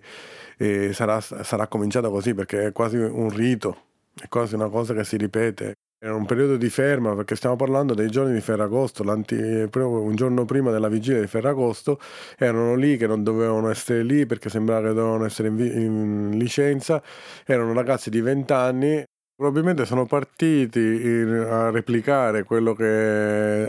eh, 0.58 0.94
sarà, 0.94 1.20
sarà 1.22 1.68
cominciato 1.68 2.10
così 2.10 2.34
perché 2.34 2.68
è 2.68 2.72
quasi 2.72 2.98
un 2.98 3.30
rito, 3.30 3.78
è 4.20 4.28
quasi 4.28 4.56
una 4.56 4.70
cosa 4.70 4.94
che 4.94 5.04
si 5.04 5.18
ripete. 5.18 5.76
Era 5.98 6.14
un 6.14 6.26
periodo 6.26 6.58
di 6.58 6.70
ferma 6.70 7.16
perché 7.16 7.36
stiamo 7.36 7.56
parlando 7.56 7.94
dei 7.94 8.10
giorni 8.10 8.34
di 8.34 8.42
Ferragosto, 8.42 9.02
un 9.04 10.16
giorno 10.16 10.46
prima 10.46 10.70
della 10.70 10.90
vigilia 10.90 11.22
di 11.22 11.28
Ferragosto 11.28 12.00
erano 12.38 12.76
lì 12.76 12.98
che 12.98 13.08
non 13.08 13.24
dovevano 13.24 13.70
essere 13.70 14.04
lì 14.04 14.26
perché 14.26 14.50
sembrava 14.50 14.90
che 14.90 14.94
dovevano 14.94 15.26
essere 15.26 15.48
in, 15.48 15.58
in 15.58 16.38
licenza, 16.38 17.02
erano 17.46 17.74
ragazzi 17.74 18.10
di 18.10 18.22
20 18.22 18.54
anni, 18.54 19.04
probabilmente 19.36 19.86
sono 19.86 20.06
partiti 20.06 20.80
in, 20.80 21.48
a 21.50 21.70
replicare 21.72 22.44
quello 22.44 22.74
che 22.74 22.86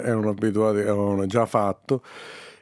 erano 0.01 0.31
abituati, 0.31 0.81
avevano 0.81 1.27
già 1.27 1.47
fatto 1.47 2.03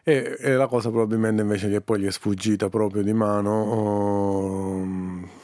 e, 0.04 0.36
e, 0.38 0.52
la 0.52 0.66
cosa 0.66 0.90
probabilmente 0.90 1.42
invece 1.42 1.70
che 1.70 1.80
poi 1.80 2.00
gli 2.00 2.06
è 2.06 2.10
sfuggita 2.10 2.68
proprio 2.68 3.02
di 3.02 3.14
mano. 3.14 3.50
Oh, 3.50 5.42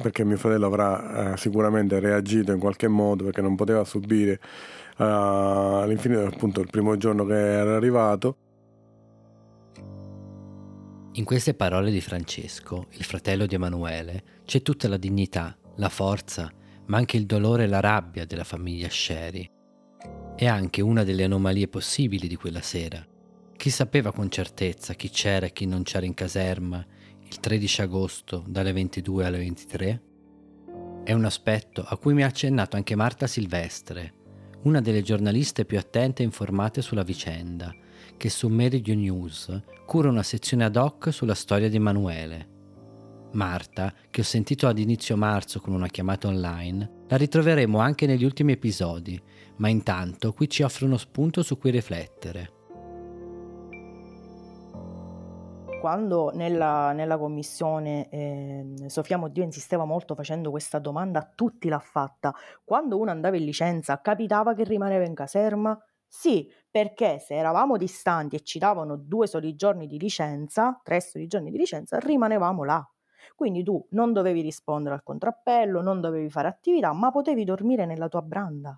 perché 0.00 0.24
mio 0.24 0.36
fratello 0.36 0.66
avrà 0.66 1.32
eh, 1.32 1.36
sicuramente 1.36 1.98
reagito 1.98 2.52
in 2.52 2.58
qualche 2.58 2.88
modo 2.88 3.24
perché 3.24 3.40
non 3.40 3.56
poteva 3.56 3.84
subire 3.84 4.40
uh, 4.98 5.02
all'infinito 5.02 6.26
appunto 6.26 6.60
il 6.60 6.68
primo 6.70 6.96
giorno 6.96 7.24
che 7.24 7.34
era 7.34 7.76
arrivato. 7.76 8.36
In 11.12 11.24
queste 11.24 11.54
parole 11.54 11.90
di 11.90 12.02
Francesco, 12.02 12.88
il 12.90 13.04
fratello 13.04 13.46
di 13.46 13.54
Emanuele, 13.54 14.22
c'è 14.44 14.60
tutta 14.60 14.86
la 14.86 14.98
dignità, 14.98 15.56
la 15.76 15.88
forza, 15.88 16.50
ma 16.86 16.98
anche 16.98 17.16
il 17.16 17.24
dolore 17.24 17.64
e 17.64 17.68
la 17.68 17.80
rabbia 17.80 18.26
della 18.26 18.44
famiglia 18.44 18.88
Sherry. 18.90 19.50
È 20.36 20.46
anche 20.46 20.82
una 20.82 21.04
delle 21.04 21.24
anomalie 21.24 21.68
possibili 21.68 22.28
di 22.28 22.36
quella 22.36 22.60
sera. 22.60 23.02
Chi 23.56 23.70
sapeva 23.70 24.12
con 24.12 24.30
certezza 24.30 24.92
chi 24.92 25.08
c'era 25.08 25.46
e 25.46 25.52
chi 25.52 25.64
non 25.64 25.82
c'era 25.84 26.04
in 26.04 26.12
caserma, 26.12 26.84
il 27.28 27.40
13 27.40 27.82
agosto 27.82 28.44
dalle 28.46 28.72
22 28.72 29.24
alle 29.24 29.38
23? 29.38 30.02
È 31.02 31.12
un 31.12 31.24
aspetto 31.24 31.82
a 31.84 31.96
cui 31.96 32.14
mi 32.14 32.22
ha 32.22 32.26
accennato 32.26 32.76
anche 32.76 32.94
Marta 32.94 33.26
Silvestre, 33.26 34.14
una 34.62 34.80
delle 34.80 35.02
giornaliste 35.02 35.64
più 35.64 35.76
attente 35.78 36.22
e 36.22 36.24
informate 36.24 36.82
sulla 36.82 37.02
vicenda, 37.02 37.74
che 38.16 38.28
su 38.28 38.48
Meridio 38.48 38.94
News 38.94 39.62
cura 39.84 40.08
una 40.08 40.22
sezione 40.22 40.64
ad 40.64 40.76
hoc 40.76 41.12
sulla 41.12 41.34
storia 41.34 41.68
di 41.68 41.76
Emanuele. 41.76 42.54
Marta, 43.32 43.92
che 44.08 44.20
ho 44.20 44.24
sentito 44.24 44.68
ad 44.68 44.78
inizio 44.78 45.16
marzo 45.16 45.60
con 45.60 45.74
una 45.74 45.88
chiamata 45.88 46.28
online, 46.28 47.04
la 47.08 47.16
ritroveremo 47.16 47.78
anche 47.78 48.06
negli 48.06 48.24
ultimi 48.24 48.52
episodi, 48.52 49.20
ma 49.56 49.68
intanto 49.68 50.32
qui 50.32 50.48
ci 50.48 50.62
offre 50.62 50.86
uno 50.86 50.96
spunto 50.96 51.42
su 51.42 51.58
cui 51.58 51.70
riflettere. 51.70 52.55
Quando 55.86 56.32
nella, 56.34 56.90
nella 56.90 57.16
commissione 57.16 58.08
eh, 58.08 58.74
Sofia 58.88 59.18
Moddio 59.18 59.44
insisteva 59.44 59.84
molto 59.84 60.16
facendo 60.16 60.50
questa 60.50 60.80
domanda, 60.80 61.20
a 61.20 61.30
tutti 61.32 61.68
l'ha 61.68 61.78
fatta. 61.78 62.34
Quando 62.64 62.98
uno 62.98 63.12
andava 63.12 63.36
in 63.36 63.44
licenza, 63.44 64.00
capitava 64.00 64.54
che 64.54 64.64
rimaneva 64.64 65.04
in 65.04 65.14
caserma? 65.14 65.80
Sì, 66.04 66.50
perché 66.68 67.20
se 67.20 67.36
eravamo 67.36 67.76
distanti 67.76 68.34
e 68.34 68.40
ci 68.42 68.58
davano 68.58 68.96
due 68.96 69.28
soli 69.28 69.54
giorni 69.54 69.86
di 69.86 69.96
licenza, 69.96 70.80
tre 70.82 71.00
soli 71.00 71.28
giorni 71.28 71.52
di 71.52 71.56
licenza, 71.56 72.00
rimanevamo 72.00 72.64
là. 72.64 72.84
Quindi 73.36 73.62
tu 73.62 73.86
non 73.90 74.12
dovevi 74.12 74.40
rispondere 74.40 74.96
al 74.96 75.04
contrappello, 75.04 75.82
non 75.82 76.00
dovevi 76.00 76.28
fare 76.28 76.48
attività, 76.48 76.92
ma 76.94 77.12
potevi 77.12 77.44
dormire 77.44 77.86
nella 77.86 78.08
tua 78.08 78.22
branda. 78.22 78.76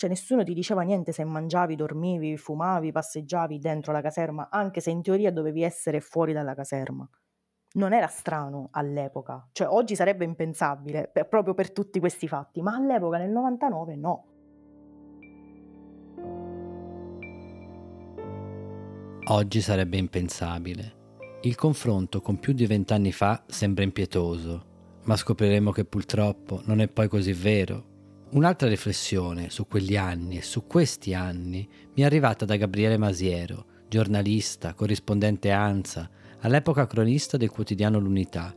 Cioè 0.00 0.08
nessuno 0.08 0.42
ti 0.42 0.54
diceva 0.54 0.80
niente 0.80 1.12
se 1.12 1.22
mangiavi, 1.24 1.76
dormivi, 1.76 2.38
fumavi, 2.38 2.90
passeggiavi 2.90 3.58
dentro 3.58 3.92
la 3.92 4.00
caserma, 4.00 4.48
anche 4.50 4.80
se 4.80 4.88
in 4.88 5.02
teoria 5.02 5.30
dovevi 5.30 5.62
essere 5.62 6.00
fuori 6.00 6.32
dalla 6.32 6.54
caserma. 6.54 7.06
Non 7.74 7.92
era 7.92 8.06
strano 8.06 8.68
all'epoca, 8.70 9.46
cioè 9.52 9.68
oggi 9.68 9.94
sarebbe 9.94 10.24
impensabile 10.24 11.10
per, 11.12 11.28
proprio 11.28 11.52
per 11.52 11.70
tutti 11.70 12.00
questi 12.00 12.28
fatti, 12.28 12.62
ma 12.62 12.76
all'epoca 12.76 13.18
nel 13.18 13.30
99 13.30 13.96
no. 13.96 14.24
Oggi 19.26 19.60
sarebbe 19.60 19.98
impensabile. 19.98 20.94
Il 21.42 21.56
confronto 21.56 22.22
con 22.22 22.38
più 22.38 22.54
di 22.54 22.64
vent'anni 22.64 23.12
fa 23.12 23.44
sembra 23.48 23.84
impietoso, 23.84 24.64
ma 25.02 25.14
scopriremo 25.14 25.72
che 25.72 25.84
purtroppo 25.84 26.62
non 26.64 26.80
è 26.80 26.88
poi 26.88 27.06
così 27.06 27.34
vero 27.34 27.88
Un'altra 28.32 28.68
riflessione 28.68 29.50
su 29.50 29.66
quegli 29.66 29.96
anni 29.96 30.38
e 30.38 30.42
su 30.42 30.64
questi 30.64 31.14
anni 31.14 31.68
mi 31.94 32.02
è 32.02 32.04
arrivata 32.04 32.44
da 32.44 32.54
Gabriele 32.54 32.96
Masiero, 32.96 33.64
giornalista, 33.88 34.72
corrispondente 34.74 35.50
ANSA, 35.50 36.08
all'epoca 36.42 36.86
cronista 36.86 37.36
del 37.36 37.50
quotidiano 37.50 37.98
L'Unità, 37.98 38.54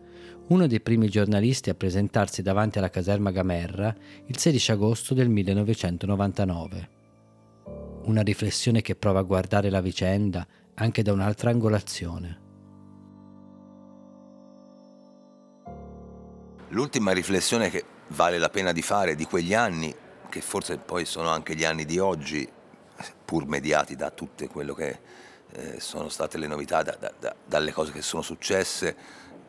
uno 0.50 0.68
dei 0.68 0.80
primi 0.80 1.10
giornalisti 1.10 1.72
a 1.72 1.74
presentarsi 1.74 2.44
davanti 2.44 2.78
alla 2.78 2.92
caserma 2.92 3.32
Gamerra 3.32 3.96
il 4.28 4.38
16 4.38 4.72
agosto 4.74 5.16
del 5.16 5.30
1999. 5.30 6.90
Una 8.04 8.22
riflessione 8.22 8.82
che 8.82 8.96
prova 8.96 9.20
a 9.20 9.24
guardare 9.24 9.72
la 9.72 9.82
vicenda 9.82 10.46
anche 10.76 11.02
da 11.02 11.14
un'altra 11.14 11.50
angolazione. 11.50 12.42
L'ultima 16.70 17.12
riflessione 17.12 17.72
che 17.72 17.86
vale 18.14 18.38
la 18.38 18.50
pena 18.50 18.72
di 18.72 18.82
fare 18.82 19.16
di 19.16 19.26
quegli 19.26 19.54
anni, 19.54 19.94
che 20.30 20.42
forse 20.42 20.78
poi 20.78 21.06
sono 21.06 21.30
anche 21.30 21.56
gli 21.56 21.66
anni 21.66 21.86
di 21.86 22.00
oggi, 22.00 22.50
pur 23.26 23.46
mediati 23.46 23.96
da 23.96 24.12
tutte 24.12 24.48
quello 24.48 24.74
che 24.74 25.00
eh, 25.52 25.80
sono 25.80 26.10
state 26.10 26.38
le 26.38 26.48
novità, 26.48 26.84
da, 26.84 26.98
da, 27.20 27.36
dalle 27.46 27.72
cose 27.72 27.92
che 27.92 28.02
sono 28.02 28.22
successe 28.22 28.96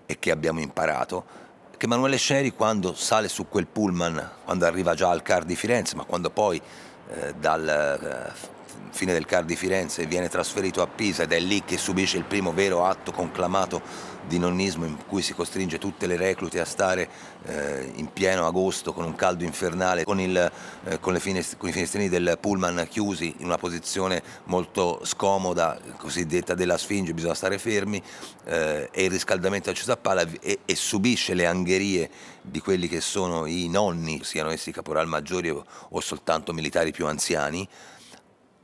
e 0.07 0.19
che 0.19 0.31
abbiamo 0.31 0.61
imparato, 0.61 1.43
che 1.77 1.87
Emanuele 1.87 2.17
Sceri 2.17 2.53
quando 2.53 2.95
sale 2.95 3.29
su 3.29 3.49
quel 3.49 3.67
pullman, 3.67 4.31
quando 4.45 4.67
arriva 4.67 4.95
già 4.95 5.11
al 5.11 5.23
CAR 5.23 5.45
di 5.45 5.57
Firenze, 5.57 5.97
ma 5.97 6.05
quando 6.05 6.31
poi 6.31 6.61
eh, 7.09 7.35
dal 7.35 7.69
eh, 7.69 8.54
fine 8.91 9.13
del 9.13 9.27
CAR 9.27 9.45
di 9.45 9.57
Firenze 9.57 10.07
viene 10.07 10.29
trasferito 10.29 10.81
a 10.83 10.87
Pisa 10.87 11.25
ed 11.25 11.33
è 11.33 11.41
lì 11.41 11.65
che 11.65 11.79
subisce 11.79 12.17
il 12.17 12.25
primo 12.25 12.53
vero 12.53 12.85
atto 12.85 13.13
conclamato 13.13 13.83
di 14.27 14.39
nonnismo 14.39 14.85
in 14.87 14.97
cui 15.07 15.23
si 15.23 15.35
costringe 15.35 15.79
tutte 15.79 16.07
le 16.07 16.17
reclute 16.17 16.61
a 16.61 16.65
stare 16.65 17.09
eh, 17.45 17.93
in 17.97 18.13
pieno 18.13 18.47
agosto 18.47 18.93
con 18.93 19.05
un 19.05 19.15
caldo 19.15 19.45
infernale, 19.45 20.05
con, 20.05 20.21
il, 20.21 20.51
eh, 20.85 21.01
con, 21.01 21.19
finest- 21.19 21.57
con, 21.57 21.69
i 21.69 21.73
finestrini 21.73 22.09
del 22.09 22.39
pullman 22.41 22.87
chiusi 22.89 23.35
in 23.39 23.47
una 23.47 23.59
posizione 23.59 24.23
molto 24.45 25.01
scomoda, 25.05 25.79
cosiddetta 25.97 26.55
della 26.55 26.79
sfinge, 26.79 27.13
bisogna 27.13 27.35
stare 27.35 27.59
fermi, 27.59 28.03
eh, 28.45 28.89
e 28.91 29.05
il 29.05 29.11
riscaldamento 29.11 29.71
acceso 29.71 29.93
a 29.93 29.97
palla 29.97 30.27
e, 30.41 30.61
e, 30.65 30.75
subisce 30.75 31.35
le 31.35 31.47
angherie 31.47 32.09
di 32.41 32.61
quelli 32.61 32.89
che 32.89 33.01
sono 33.01 33.47
i 33.47 33.69
nonni, 33.69 34.23
siano 34.23 34.51
essi 34.51 34.73
caporal 34.73 35.07
maggiori 35.07 35.51
o, 35.51 35.65
o 35.91 36.01
soltanto 36.01 36.53
militari 36.53 36.93
più 36.93 37.07
anziani, 37.07 37.69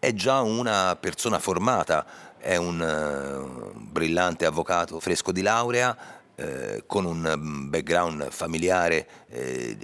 è 0.00 0.12
già 0.14 0.40
una 0.40 0.96
persona 0.96 1.38
formata, 1.38 2.04
è 2.38 2.56
un 2.56 2.80
uh, 2.80 3.78
brillante 3.78 4.46
avvocato 4.46 4.98
fresco 4.98 5.30
di 5.30 5.42
laurea, 5.42 5.96
eh, 6.40 6.84
con 6.86 7.04
un 7.04 7.34
mm, 7.36 7.68
background 7.68 8.30
familiare 8.30 9.06
eh, 9.28 9.76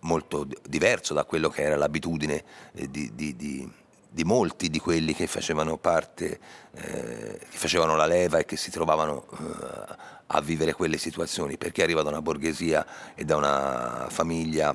molto 0.00 0.46
diverso 0.66 1.12
da 1.12 1.24
quello 1.24 1.50
che 1.50 1.62
era 1.62 1.76
l'abitudine 1.76 2.42
eh, 2.72 2.90
di, 2.90 3.14
di, 3.14 3.36
di, 3.36 3.70
di, 4.08 4.24
molti 4.24 4.70
di 4.70 4.78
quelli 4.78 5.12
che 5.14 5.26
facevano 5.26 5.76
parte, 5.76 6.40
eh, 6.72 7.38
che 7.38 7.56
facevano 7.58 7.96
la 7.96 8.06
leva 8.06 8.38
e 8.38 8.46
che 8.46 8.56
si 8.56 8.70
trovavano 8.70 9.26
eh, 9.30 9.96
a 10.28 10.40
vivere 10.40 10.72
quelle 10.72 10.96
situazioni, 10.96 11.58
perché 11.58 11.82
arriva 11.82 12.00
da 12.00 12.08
una 12.08 12.22
borghesia 12.22 12.86
e 13.14 13.26
da 13.26 13.36
una 13.36 14.06
famiglia 14.08 14.74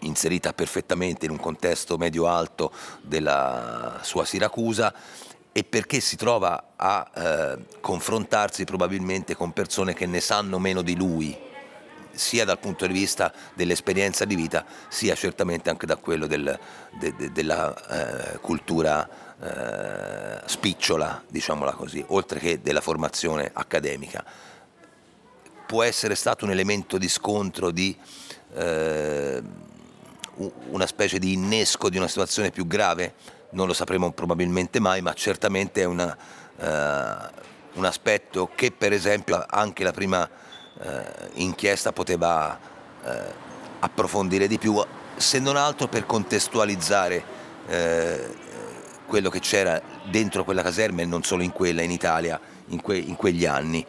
inserita 0.00 0.52
perfettamente 0.52 1.24
in 1.24 1.30
un 1.30 1.38
contesto 1.38 1.96
medio-alto 1.96 2.72
della 3.02 4.00
sua 4.02 4.24
Siracusa 4.24 4.94
e 5.56 5.62
perché 5.62 6.00
si 6.00 6.16
trova 6.16 6.72
a 6.74 7.10
eh, 7.14 7.58
confrontarsi 7.80 8.64
probabilmente 8.64 9.36
con 9.36 9.52
persone 9.52 9.94
che 9.94 10.06
ne 10.06 10.20
sanno 10.20 10.58
meno 10.58 10.82
di 10.82 10.96
lui, 10.96 11.38
sia 12.10 12.44
dal 12.44 12.58
punto 12.58 12.86
di 12.86 12.92
vista 12.92 13.32
dell'esperienza 13.54 14.24
di 14.24 14.34
vita, 14.34 14.64
sia 14.88 15.14
certamente 15.14 15.70
anche 15.70 15.86
da 15.86 15.96
quello 15.96 16.26
del, 16.26 16.58
de, 16.98 17.14
de, 17.14 17.32
della 17.32 18.34
eh, 18.34 18.38
cultura 18.38 19.08
eh, 19.40 20.40
spicciola, 20.44 21.22
diciamola 21.28 21.72
così, 21.72 22.04
oltre 22.08 22.40
che 22.40 22.60
della 22.60 22.80
formazione 22.80 23.50
accademica. 23.52 24.24
Può 25.66 25.82
essere 25.82 26.14
stato 26.14 26.44
un 26.44 26.50
elemento 26.50 26.98
di 26.98 27.08
scontro 27.08 27.70
di 27.70 27.96
eh, 28.54 29.42
una 30.70 30.86
specie 30.86 31.18
di 31.18 31.32
innesco 31.32 31.88
di 31.88 31.96
una 31.96 32.08
situazione 32.08 32.50
più 32.50 32.66
grave? 32.66 33.14
Non 33.50 33.66
lo 33.66 33.72
sapremo 33.72 34.12
probabilmente 34.12 34.80
mai, 34.80 35.00
ma 35.00 35.12
certamente 35.14 35.82
è 35.82 35.84
una, 35.84 36.16
uh, 36.56 37.78
un 37.78 37.84
aspetto 37.84 38.50
che 38.54 38.72
per 38.72 38.92
esempio 38.92 39.44
anche 39.48 39.84
la 39.84 39.92
prima 39.92 40.28
uh, 40.28 40.82
inchiesta 41.34 41.92
poteva 41.92 42.58
uh, 43.02 43.08
approfondire 43.80 44.48
di 44.48 44.58
più, 44.58 44.82
se 45.16 45.38
non 45.38 45.56
altro 45.56 45.88
per 45.88 46.06
contestualizzare 46.06 47.42
quello 49.06 49.30
che 49.30 49.40
c'era 49.40 49.80
dentro 50.10 50.44
quella 50.44 50.60
caserma 50.60 51.00
e 51.00 51.06
non 51.06 51.22
solo 51.22 51.42
in 51.42 51.50
quella, 51.50 51.80
in 51.80 51.90
Italia, 51.90 52.38
in, 52.68 52.82
que- 52.82 52.98
in 52.98 53.16
quegli 53.16 53.46
anni. 53.46 53.86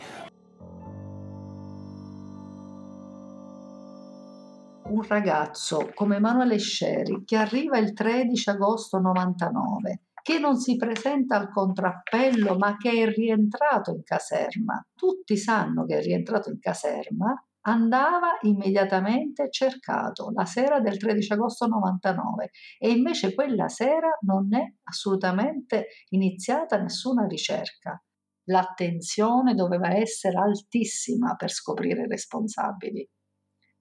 Un 4.88 5.02
ragazzo 5.04 5.92
come 5.94 6.18
Emanuele 6.18 6.58
Sceri 6.58 7.24
che 7.24 7.38
arriva 7.38 7.78
il 7.78 7.94
13 7.94 8.50
agosto 8.52 9.00
99 9.00 10.02
che 10.22 10.40
non 10.40 10.58
si 10.58 10.76
presenta 10.76 11.38
al 11.38 11.52
contrappello 11.52 12.58
ma 12.58 12.78
che 12.78 12.90
è 12.92 13.08
rientrato 13.08 13.92
in 13.92 14.02
caserma, 14.04 14.84
tutti 14.96 15.38
sanno 15.38 15.86
che 15.86 16.00
è 16.00 16.02
rientrato 16.02 16.50
in 16.50 16.58
caserma, 16.58 17.36
andava 17.68 18.40
immediatamente 18.42 19.52
cercato 19.52 20.32
la 20.34 20.46
sera 20.46 20.80
del 20.80 20.98
13 20.98 21.34
agosto 21.34 21.68
99 21.68 22.50
e 22.80 22.90
invece 22.90 23.36
quella 23.36 23.68
sera 23.68 24.18
non 24.22 24.52
è 24.56 24.64
assolutamente 24.84 25.90
iniziata 26.10 26.82
nessuna 26.82 27.28
ricerca. 27.28 28.02
L'attenzione 28.46 29.54
doveva 29.54 29.96
essere 29.96 30.38
altissima 30.38 31.36
per 31.36 31.52
scoprire 31.52 32.04
i 32.04 32.08
responsabili, 32.08 33.08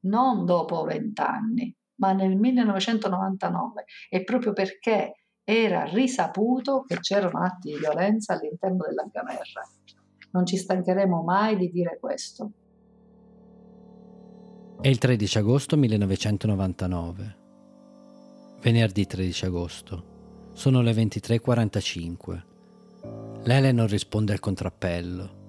non 0.04 0.44
dopo 0.44 0.82
vent'anni, 0.84 1.74
ma 1.96 2.12
nel 2.12 2.36
1999 2.36 3.84
e 4.08 4.24
proprio 4.24 4.52
perché 4.52 5.24
era 5.44 5.84
risaputo 5.84 6.82
che 6.82 6.98
c'erano 7.00 7.44
atti 7.44 7.72
di 7.72 7.78
violenza 7.78 8.32
all'interno 8.32 8.84
della 8.86 9.06
Gamerra. 9.10 9.62
Non 10.30 10.46
ci 10.46 10.56
stancheremo 10.56 11.22
mai 11.22 11.56
di 11.56 11.70
dire 11.70 11.98
questo. 12.00 12.50
È 14.80 14.88
il 14.88 14.98
13 14.98 15.38
agosto 15.38 15.76
1999. 15.76 17.42
Venerdì 18.60 19.06
13 19.06 19.44
agosto. 19.44 20.12
Sono 20.54 20.80
le 20.80 20.92
23.45. 20.92 22.42
Lele 23.44 23.72
non 23.72 23.86
risponde 23.86 24.32
al 24.32 24.40
contrappello, 24.40 25.43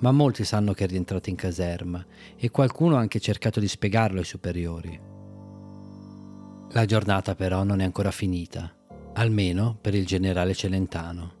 ma 0.00 0.12
molti 0.12 0.44
sanno 0.44 0.72
che 0.72 0.84
è 0.84 0.88
rientrato 0.88 1.30
in 1.30 1.36
caserma 1.36 2.04
e 2.36 2.50
qualcuno 2.50 2.96
ha 2.96 3.00
anche 3.00 3.20
cercato 3.20 3.60
di 3.60 3.68
spiegarlo 3.68 4.18
ai 4.18 4.24
superiori. 4.24 5.00
La 6.72 6.84
giornata 6.84 7.34
però 7.34 7.64
non 7.64 7.80
è 7.80 7.84
ancora 7.84 8.10
finita 8.10 8.74
almeno 9.14 9.76
per 9.80 9.94
il 9.94 10.06
generale 10.06 10.54
Celentano. 10.54 11.38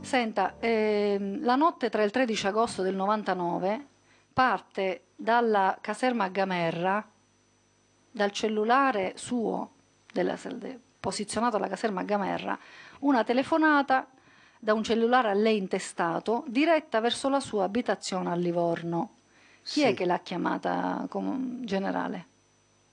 Senta, 0.00 0.56
ehm, 0.58 1.42
la 1.42 1.56
notte 1.56 1.88
tra 1.88 2.02
il 2.02 2.10
13 2.10 2.46
agosto 2.48 2.82
del 2.82 2.94
99 2.94 3.86
parte 4.32 5.04
dalla 5.16 5.78
caserma 5.80 6.28
Gamerra, 6.28 7.06
dal 8.10 8.30
cellulare 8.30 9.12
suo, 9.16 9.70
della, 10.12 10.36
posizionato 11.04 11.56
alla 11.56 11.68
caserma 11.68 12.02
Gamerra, 12.02 12.58
una 13.00 13.24
telefonata 13.24 14.06
da 14.58 14.72
un 14.72 14.82
cellulare 14.82 15.28
a 15.28 15.34
lei 15.34 15.58
intestato 15.58 16.44
diretta 16.46 16.98
verso 17.00 17.28
la 17.28 17.40
sua 17.40 17.64
abitazione 17.64 18.30
a 18.30 18.34
Livorno. 18.34 19.16
Chi 19.62 19.80
sì. 19.80 19.82
è 19.82 19.92
che 19.92 20.06
l'ha 20.06 20.20
chiamata 20.20 21.06
generale? 21.60 22.26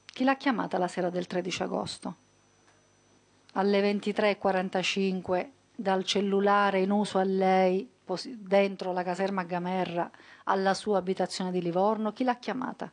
Chi 0.04 0.26
l'ha 0.26 0.36
chiamata 0.36 0.78
la 0.78 0.90
sera 0.90 1.10
del 1.10 1.26
13 1.26 1.64
agosto? 1.64 2.16
Alle 3.54 3.94
23.45 3.94 5.48
dal 5.74 6.04
cellulare 6.04 6.82
in 6.82 6.92
uso 6.92 7.18
a 7.18 7.24
lei, 7.24 7.90
dentro 8.36 8.92
la 8.92 9.04
caserma 9.04 9.44
Gamerra, 9.44 10.12
alla 10.44 10.74
sua 10.74 10.98
abitazione 10.98 11.50
di 11.50 11.62
Livorno, 11.62 12.12
chi 12.12 12.26
l'ha 12.26 12.36
chiamata? 12.36 12.92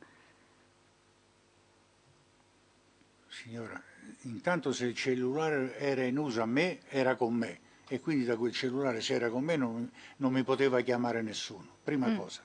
Signora, 3.27 3.83
intanto 4.29 4.73
se 4.73 4.87
il 4.87 4.95
cellulare 4.95 5.79
era 5.79 6.05
in 6.05 6.19
uso 6.19 6.43
a 6.43 6.47
me, 6.47 6.81
era 6.89 7.17
con 7.17 7.35
me 7.35 7.61
e 7.89 8.01
quindi 8.01 8.25
da 8.25 8.37
quel 8.37 8.53
cellulare 8.53 9.01
se 9.01 9.15
era 9.15 9.31
con 9.31 9.43
me 9.43 9.57
non, 9.57 9.91
non 10.17 10.33
mi 10.33 10.45
poteva 10.45 10.81
chiamare 10.83 11.23
nessuno, 11.23 11.67
prima 11.83 12.09
mm. 12.09 12.17
cosa. 12.17 12.43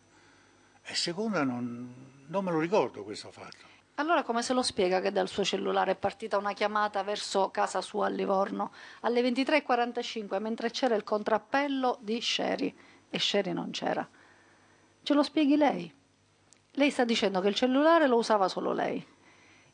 E 0.82 0.96
seconda 0.96 1.44
non, 1.44 1.94
non 2.28 2.44
me 2.44 2.52
lo 2.52 2.60
ricordo 2.60 3.04
questo 3.04 3.30
fatto. 3.30 3.72
Allora 3.96 4.24
come 4.24 4.42
se 4.42 4.54
lo 4.54 4.64
spiega 4.64 5.02
che 5.02 5.12
dal 5.12 5.28
suo 5.28 5.44
cellulare 5.44 5.92
è 5.92 5.96
partita 5.96 6.38
una 6.38 6.54
chiamata 6.54 7.04
verso 7.04 7.52
casa 7.52 7.80
sua 7.82 8.08
a 8.08 8.10
Livorno 8.10 8.72
alle 9.02 9.22
23.45 9.22 10.42
mentre 10.42 10.72
c'era 10.72 10.96
il 10.96 11.04
contrappello 11.04 12.00
di 12.02 12.20
Sherry 12.20 12.76
e 13.10 13.20
Sherry 13.20 13.54
non 13.54 13.70
c'era? 13.70 14.08
Ce 15.04 15.14
lo 15.14 15.22
spieghi 15.22 15.58
lei? 15.58 15.94
Lei 16.72 16.90
sta 16.90 17.04
dicendo 17.04 17.40
che 17.40 17.50
il 17.50 17.56
cellulare 17.56 18.08
lo 18.08 18.18
usava 18.18 18.48
solo 18.48 18.74
lei. 18.74 19.06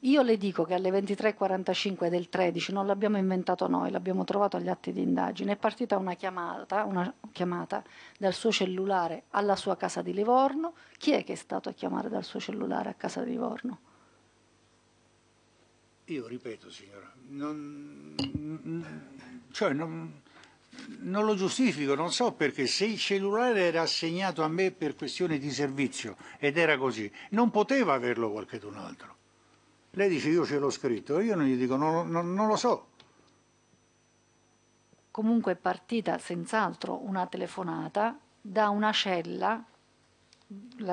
Io 0.04 0.22
le 0.22 0.38
dico 0.38 0.64
che 0.64 0.76
alle 0.76 0.92
23.45 0.92 2.08
del 2.08 2.30
13 2.30 2.72
non 2.72 2.88
l'abbiamo 2.88 3.18
inventato 3.18 3.68
noi, 3.68 3.92
l'abbiamo 3.92 4.24
trovato 4.24 4.56
agli 4.56 4.70
atti 4.70 4.94
di 4.94 5.02
indagine, 5.02 5.54
è 5.54 5.58
partita 5.58 5.98
una 5.98 6.14
chiamata, 6.14 6.86
una 6.86 7.14
chiamata 7.34 7.84
dal 8.18 8.34
suo 8.34 8.50
cellulare 8.50 9.24
alla 9.32 9.58
sua 9.58 9.76
casa 9.76 10.02
di 10.02 10.14
Livorno. 10.14 10.74
Chi 10.98 11.12
è 11.12 11.26
che 11.26 11.34
è 11.34 11.36
stato 11.36 11.68
a 11.68 11.74
chiamare 11.74 12.08
dal 12.08 12.24
suo 12.24 12.40
cellulare 12.40 12.88
a 12.88 12.94
casa 12.94 13.24
di 13.24 13.32
Livorno? 13.32 13.80
Io 16.06 16.28
ripeto, 16.28 16.72
signora, 16.72 17.12
non, 17.28 18.16
cioè 19.52 19.74
non, 19.74 20.22
non, 21.02 21.26
lo 21.26 21.36
giustifico, 21.36 21.94
non 21.94 22.14
so 22.14 22.32
perché 22.32 22.68
se 22.68 22.86
il 22.86 22.98
cellulare 22.98 23.64
era 23.64 23.82
assegnato 23.82 24.44
a 24.44 24.48
me 24.48 24.72
per 24.72 24.96
questione 24.96 25.38
di 25.38 25.52
servizio 25.52 26.16
ed 26.38 26.58
era 26.58 26.78
così, 26.78 27.12
non 27.32 27.52
poteva 27.52 27.94
averlo 27.94 28.32
qualcun 28.32 28.78
altro. 28.78 29.18
Lei 29.92 30.10
dice 30.10 30.30
io 30.30 30.46
ce 30.46 30.60
l'ho 30.60 30.70
scritto, 30.70 31.20
io 31.20 31.36
non 31.36 31.46
gli 31.46 31.58
dico 31.58 31.76
non, 31.76 32.10
non, 32.10 32.34
non 32.34 32.48
lo 32.48 32.56
so. 32.56 32.88
Comunque 35.12 35.54
è 35.54 35.56
partita 35.56 36.18
senz'altro 36.18 37.04
una 37.04 37.26
telefonata 37.28 38.18
da 38.42 38.70
una 38.70 38.92
cella 38.92 39.64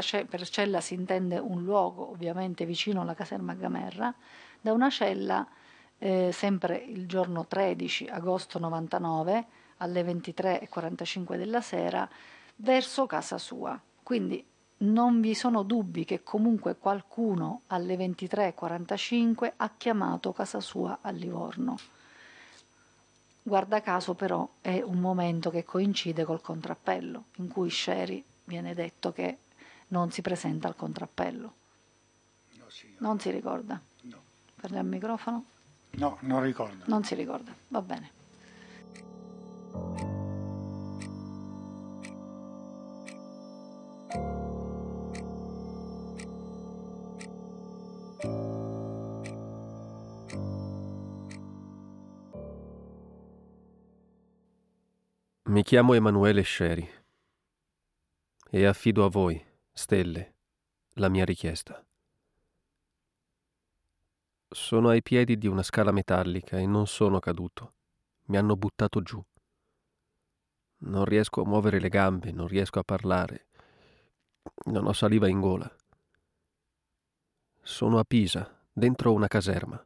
ce- 0.01 0.27
per 0.27 0.49
cella 0.49 0.81
si 0.81 0.95
intende 0.95 1.39
un 1.39 1.63
luogo 1.63 2.11
ovviamente 2.11 2.67
vicino 2.67 3.01
alla 3.01 3.15
caserma 3.15 3.55
Gamerra, 3.55 4.15
da 4.61 4.73
una 4.73 4.91
cella 4.91 5.47
eh, 5.99 6.31
sempre 6.33 6.77
il 6.77 7.07
giorno 7.07 7.47
13 7.47 8.07
agosto 8.07 8.59
99 8.59 9.47
alle 9.79 10.03
23.45 10.03 11.37
della 11.37 11.61
sera 11.61 12.09
verso 12.57 13.07
casa 13.07 13.39
sua. 13.39 13.81
Quindi 14.03 14.45
non 14.79 15.21
vi 15.21 15.35
sono 15.35 15.63
dubbi 15.63 16.05
che 16.05 16.23
comunque 16.23 16.77
qualcuno 16.77 17.63
alle 17.69 17.97
23.45 17.97 19.53
ha 19.57 19.71
chiamato 19.77 20.33
casa 20.33 20.61
sua 20.61 20.99
a 21.01 21.11
Livorno. 21.11 21.79
Guarda 23.43 23.81
caso 23.81 24.15
però 24.15 24.49
è 24.61 24.83
un 24.83 24.99
momento 24.99 25.51
che 25.51 25.65
coincide 25.65 26.25
col 26.25 26.41
contrappello, 26.41 27.25
in 27.37 27.49
cui 27.49 27.71
Sherry 27.71 28.23
viene 28.45 28.75
detto 28.75 29.13
che 29.13 29.39
non 29.89 30.11
si 30.11 30.21
presenta 30.21 30.67
al 30.67 30.75
contrappello. 30.75 31.53
No, 32.55 32.65
non 32.99 33.21
si 33.21 33.31
ricorda? 33.31 33.81
Parli 34.61 34.79
al 34.79 34.87
microfono? 34.87 35.45
No, 35.91 36.19
non 36.21 36.43
ricordo. 36.43 36.85
Non 36.87 37.05
si 37.05 37.15
ricorda, 37.15 37.55
va 37.69 37.83
bene. 37.83 38.11
Chiamo 55.67 55.95
Emanuele 55.95 56.43
Sceri 56.43 56.89
e 58.51 58.67
affido 58.67 59.05
a 59.05 59.09
voi, 59.09 59.45
stelle, 59.73 60.35
la 60.93 61.09
mia 61.09 61.25
richiesta. 61.25 61.85
Sono 64.49 64.91
ai 64.91 65.03
piedi 65.03 65.37
di 65.37 65.49
una 65.49 65.65
scala 65.65 65.91
metallica 65.91 66.57
e 66.57 66.67
non 66.67 66.87
sono 66.87 67.19
caduto. 67.19 67.75
Mi 68.27 68.37
hanno 68.37 68.55
buttato 68.55 69.03
giù. 69.03 69.21
Non 70.83 71.05
riesco 71.05 71.43
a 71.43 71.47
muovere 71.47 71.81
le 71.81 71.89
gambe, 71.89 72.31
non 72.31 72.47
riesco 72.47 72.79
a 72.79 72.85
parlare. 72.85 73.49
Non 74.67 74.87
ho 74.87 74.93
saliva 74.93 75.27
in 75.27 75.41
gola. 75.41 75.77
Sono 77.61 77.99
a 77.99 78.05
Pisa, 78.05 78.57
dentro 78.73 79.13
una 79.13 79.27
caserma. 79.27 79.85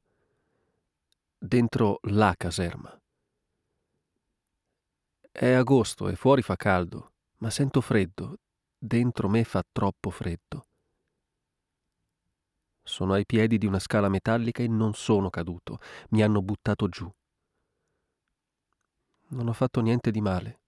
Dentro 1.38 2.00
la 2.02 2.34
caserma. 2.36 2.99
È 5.32 5.50
agosto 5.52 6.08
e 6.08 6.16
fuori 6.16 6.42
fa 6.42 6.56
caldo, 6.56 7.12
ma 7.38 7.50
sento 7.50 7.80
freddo. 7.80 8.38
Dentro 8.76 9.28
me 9.28 9.44
fa 9.44 9.64
troppo 9.70 10.10
freddo. 10.10 10.66
Sono 12.82 13.12
ai 13.12 13.24
piedi 13.24 13.56
di 13.56 13.66
una 13.66 13.78
scala 13.78 14.08
metallica 14.08 14.62
e 14.62 14.68
non 14.68 14.94
sono 14.94 15.30
caduto. 15.30 15.78
Mi 16.10 16.22
hanno 16.22 16.42
buttato 16.42 16.88
giù. 16.88 17.10
Non 19.28 19.46
ho 19.46 19.52
fatto 19.52 19.80
niente 19.80 20.10
di 20.10 20.20
male. 20.20 20.60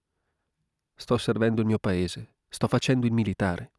Sto 0.95 1.17
servendo 1.17 1.59
il 1.59 1.67
mio 1.67 1.79
paese. 1.79 2.35
Sto 2.47 2.67
facendo 2.67 3.05
il 3.05 3.11
militare. 3.11 3.71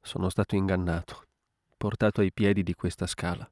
Sono 0.00 0.28
stato 0.28 0.54
ingannato, 0.54 1.26
portato 1.76 2.20
ai 2.20 2.32
piedi 2.32 2.62
di 2.62 2.74
questa 2.74 3.06
scala. 3.06 3.50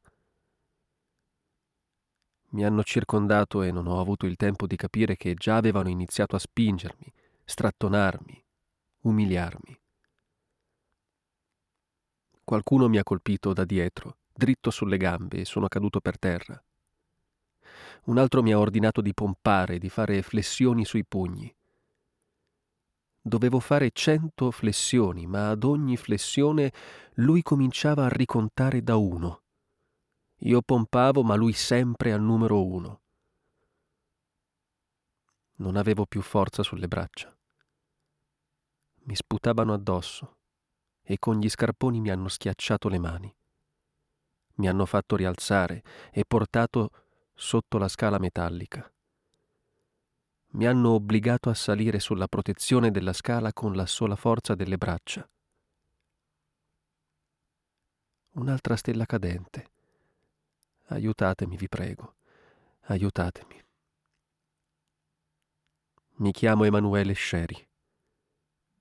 Mi 2.51 2.65
hanno 2.65 2.83
circondato 2.83 3.63
e 3.63 3.71
non 3.71 3.87
ho 3.87 4.01
avuto 4.01 4.25
il 4.25 4.37
tempo 4.37 4.67
di 4.67 4.77
capire 4.77 5.17
che 5.17 5.35
già 5.35 5.57
avevano 5.57 5.91
iniziato 5.91 6.35
a 6.35 6.39
spingermi, 6.39 7.13
strattonarmi, 7.45 8.45
umiliarmi. 9.01 9.79
Qualcuno 12.43 12.89
mi 12.89 12.97
ha 12.97 13.03
colpito 13.03 13.53
da 13.53 13.67
dietro, 13.67 14.17
dritto 14.33 14.71
sulle 14.71 14.97
gambe, 14.97 15.41
e 15.41 15.45
sono 15.45 15.69
caduto 15.69 16.01
per 16.01 16.19
terra. 16.19 16.63
Un 18.05 18.17
altro 18.17 18.43
mi 18.43 18.55
ha 18.55 18.59
ordinato 18.59 19.03
di 19.03 19.13
pompare, 19.13 19.79
di 19.79 19.91
fare 19.91 20.23
flessioni 20.23 20.87
sui 20.87 21.05
pugni. 21.05 21.55
Dovevo 23.21 23.61
fare 23.61 23.91
cento 23.93 24.51
flessioni, 24.51 25.27
ma 25.27 25.51
ad 25.51 25.65
ogni 25.65 25.99
flessione 25.99 26.73
lui 27.17 27.43
cominciava 27.43 28.07
a 28.07 28.09
ricontare 28.09 28.83
da 28.83 28.97
uno. 28.97 29.43
Io 30.43 30.63
pompavo, 30.63 31.23
ma 31.25 31.35
lui 31.35 31.53
sempre 31.53 32.13
al 32.13 32.21
numero 32.21 32.65
uno. 32.65 33.03
Non 35.57 35.77
avevo 35.77 36.07
più 36.07 36.23
forza 36.23 36.63
sulle 36.63 36.87
braccia. 36.87 37.37
Mi 39.03 39.17
sputavano 39.17 39.73
addosso 39.73 40.37
e 41.03 41.19
con 41.19 41.39
gli 41.41 41.49
scarponi 41.49 42.01
mi 42.01 42.11
hanno 42.11 42.29
schiacciato 42.29 42.89
le 42.89 42.99
mani. 42.99 43.35
Mi 44.57 44.69
hanno 44.69 44.87
fatto 44.87 45.17
rialzare 45.17 45.83
e 46.13 46.25
portato 46.25 46.91
sotto 47.35 47.79
la 47.79 47.89
scala 47.89 48.19
metallica. 48.19 48.93
Mi 50.51 50.67
hanno 50.67 50.91
obbligato 50.91 51.51
a 51.51 51.55
salire 51.55 51.99
sulla 51.99 52.29
protezione 52.29 52.91
della 52.91 53.13
scala 53.13 53.53
con 53.53 53.75
la 53.75 53.87
sola 53.87 54.17
forza 54.17 54.55
delle 54.55 54.77
braccia. 54.77 55.29
Un'altra 58.35 58.77
stella 58.77 59.05
cadente. 59.05 59.71
Aiutatemi, 60.91 61.57
vi 61.57 61.69
prego. 61.69 62.15
Aiutatemi. 62.87 63.63
Mi 66.17 66.33
chiamo 66.33 66.65
Emanuele 66.65 67.13
Scieri. 67.13 67.67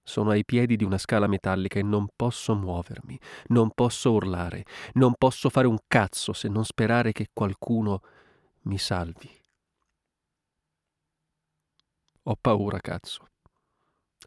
Sono 0.03 0.29
ai 0.29 0.45
piedi 0.45 0.77
di 0.77 0.85
una 0.85 0.97
scala 0.97 1.27
metallica 1.27 1.79
e 1.79 1.83
non 1.83 2.07
posso 2.15 2.55
muovermi, 2.55 3.19
non 3.47 3.71
posso 3.71 4.13
urlare, 4.13 4.63
non 4.93 5.15
posso 5.17 5.49
fare 5.49 5.67
un 5.67 5.77
cazzo 5.85 6.31
se 6.31 6.47
non 6.47 6.63
sperare 6.63 7.11
che 7.11 7.27
qualcuno 7.33 7.99
mi 8.61 8.77
salvi. 8.77 9.29
Ho 12.23 12.35
paura, 12.39 12.79
cazzo. 12.79 13.27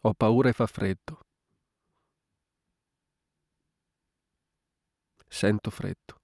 Ho 0.03 0.13
paura 0.13 0.51
e 0.51 0.53
fa 0.53 0.67
freddo. 0.67 1.21
Sento 5.27 5.71
freddo. 5.71 6.20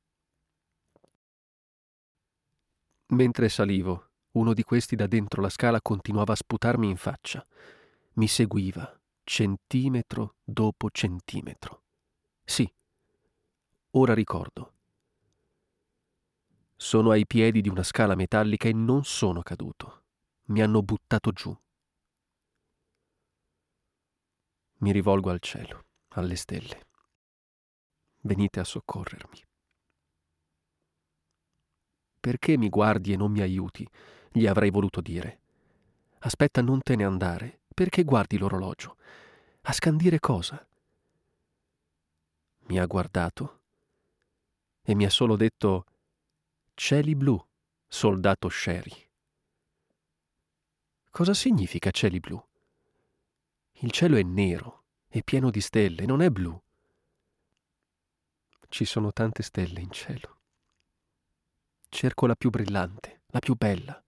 Mentre 3.09 3.49
salivo, 3.49 4.11
uno 4.33 4.53
di 4.53 4.65
questi 4.65 4.97
da 4.97 5.07
dentro 5.07 5.41
la 5.41 5.49
scala 5.49 5.81
continuava 5.81 6.33
a 6.33 6.37
sputarmi 6.37 6.89
in 6.89 6.97
faccia. 6.97 7.47
Mi 8.15 8.27
seguiva, 8.27 9.01
centimetro 9.23 10.37
dopo 10.43 10.91
centimetro. 10.91 11.83
Sì, 12.45 12.69
ora 13.91 14.13
ricordo. 14.13 14.73
Sono 16.75 17.11
ai 17.11 17.27
piedi 17.27 17.61
di 17.61 17.69
una 17.69 17.85
scala 17.85 18.17
metallica 18.17 18.69
e 18.69 18.73
non 18.73 19.05
sono 19.05 19.41
caduto. 19.43 20.03
Mi 20.47 20.61
hanno 20.61 20.83
buttato 20.83 21.31
giù. 21.31 21.57
Mi 24.79 24.93
rivolgo 24.93 25.31
al 25.31 25.41
cielo, 25.41 25.87
alle 26.09 26.37
stelle. 26.37 26.87
Venite 28.23 28.61
a 28.61 28.65
soccorrermi. 28.65 29.46
Perché 32.27 32.57
mi 32.59 32.69
guardi 32.69 33.13
e 33.13 33.17
non 33.17 33.31
mi 33.31 33.41
aiuti? 33.41 33.89
gli 34.33 34.49
avrei 34.49 34.71
voluto 34.71 35.01
dire. 35.01 35.39
Aspetta, 36.19 36.61
non 36.61 36.83
te 36.83 36.97
ne 36.97 37.05
andare. 37.05 37.61
Perché 37.73 38.03
guardi 38.03 38.37
l'orologio? 38.37 38.97
A 39.61 39.73
scandire 39.73 40.19
cosa? 40.19 40.67
Mi 42.63 42.81
ha 42.81 42.87
guardato 42.87 43.61
e 44.83 44.97
mi 44.97 45.05
ha 45.05 45.09
solo 45.09 45.37
detto 45.37 45.85
cieli 46.75 47.15
blu, 47.15 47.41
soldato 47.87 48.49
Sherry. 48.49 49.09
Cosa 51.13 51.33
significa 51.33 51.93
cieli 51.93 52.19
blu? 52.19 52.45
Il 53.75 53.93
cielo 53.93 54.17
è 54.17 54.23
nero 54.25 54.83
e 55.07 55.23
pieno 55.23 55.51
di 55.51 55.61
stelle, 55.61 56.05
non 56.07 56.21
è 56.23 56.31
blu. 56.31 56.61
Ci 58.69 58.85
sono 58.85 59.13
tante 59.13 59.45
stelle 59.45 59.79
in 59.79 59.93
cielo. 59.93 60.36
Cerco 61.97 62.27
la 62.27 62.35
più 62.35 62.51
brillante, 62.51 63.23
la 63.29 63.39
più 63.39 63.55
bella. 63.55 64.05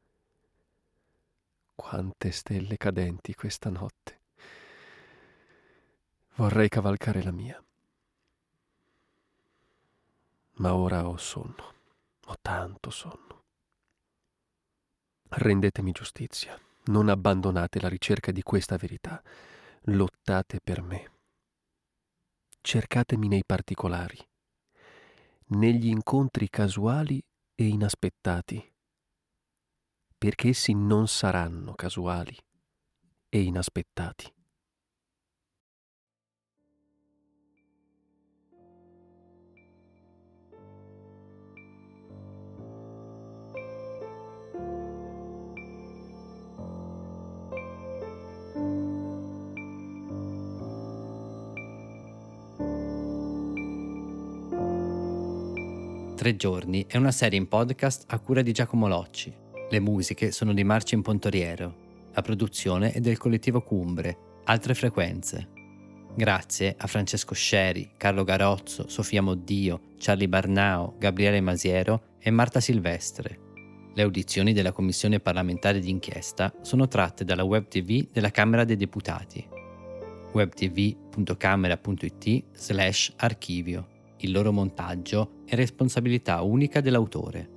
Quante 1.74 2.30
stelle 2.32 2.76
cadenti 2.76 3.34
questa 3.34 3.70
notte. 3.70 4.20
Vorrei 6.34 6.68
cavalcare 6.68 7.22
la 7.22 7.30
mia. 7.30 7.64
Ma 10.57 10.74
ora 10.74 11.09
ho 11.09 11.16
sonno, 11.16 11.74
ho 12.26 12.36
tanto 12.43 12.91
sonno. 12.91 13.45
Rendetemi 15.30 15.93
giustizia, 15.93 16.61
non 16.89 17.09
abbandonate 17.09 17.80
la 17.80 17.89
ricerca 17.89 18.32
di 18.32 18.43
questa 18.43 18.76
verità, 18.76 19.22
lottate 19.84 20.61
per 20.62 20.82
me. 20.82 21.11
Cercatemi 22.61 23.28
nei 23.28 23.45
particolari, 23.47 24.18
negli 25.47 25.86
incontri 25.86 26.51
casuali 26.51 27.22
e 27.61 27.66
inaspettati, 27.66 28.72
perché 30.16 30.50
essi 30.50 30.74
non 30.74 31.09
saranno 31.09 31.74
casuali 31.74 32.36
e 33.28 33.42
inaspettati. 33.42 34.32
Tre 56.18 56.34
giorni 56.34 56.84
è 56.88 56.96
una 56.96 57.12
serie 57.12 57.38
in 57.38 57.46
podcast 57.46 58.06
a 58.08 58.18
cura 58.18 58.42
di 58.42 58.50
Giacomo 58.50 58.88
Locci. 58.88 59.32
Le 59.70 59.78
musiche 59.78 60.32
sono 60.32 60.52
di 60.52 60.64
Marcin 60.64 61.00
Pontoriero. 61.00 62.10
La 62.12 62.22
produzione 62.22 62.90
è 62.90 62.98
del 62.98 63.18
collettivo 63.18 63.62
Cumbre, 63.62 64.40
altre 64.46 64.74
frequenze. 64.74 65.48
Grazie 66.16 66.74
a 66.76 66.88
Francesco 66.88 67.34
Sceri, 67.34 67.92
Carlo 67.96 68.24
Garozzo, 68.24 68.88
Sofia 68.88 69.22
Moddio, 69.22 69.92
Charlie 69.96 70.28
Barnao, 70.28 70.96
Gabriele 70.98 71.40
Masiero 71.40 72.16
e 72.18 72.32
Marta 72.32 72.58
Silvestre. 72.58 73.38
Le 73.94 74.02
audizioni 74.02 74.52
della 74.52 74.72
Commissione 74.72 75.20
parlamentare 75.20 75.78
d'inchiesta 75.78 76.52
sono 76.62 76.88
tratte 76.88 77.24
dalla 77.24 77.44
web 77.44 77.68
tv 77.68 78.08
della 78.10 78.32
Camera 78.32 78.64
dei 78.64 78.74
Deputati 78.74 79.46
webtv.camera.it 80.32 82.44
slash 82.54 83.12
archivio 83.16 83.97
il 84.20 84.32
loro 84.32 84.52
montaggio 84.52 85.42
è 85.44 85.54
responsabilità 85.54 86.42
unica 86.42 86.80
dell'autore. 86.80 87.48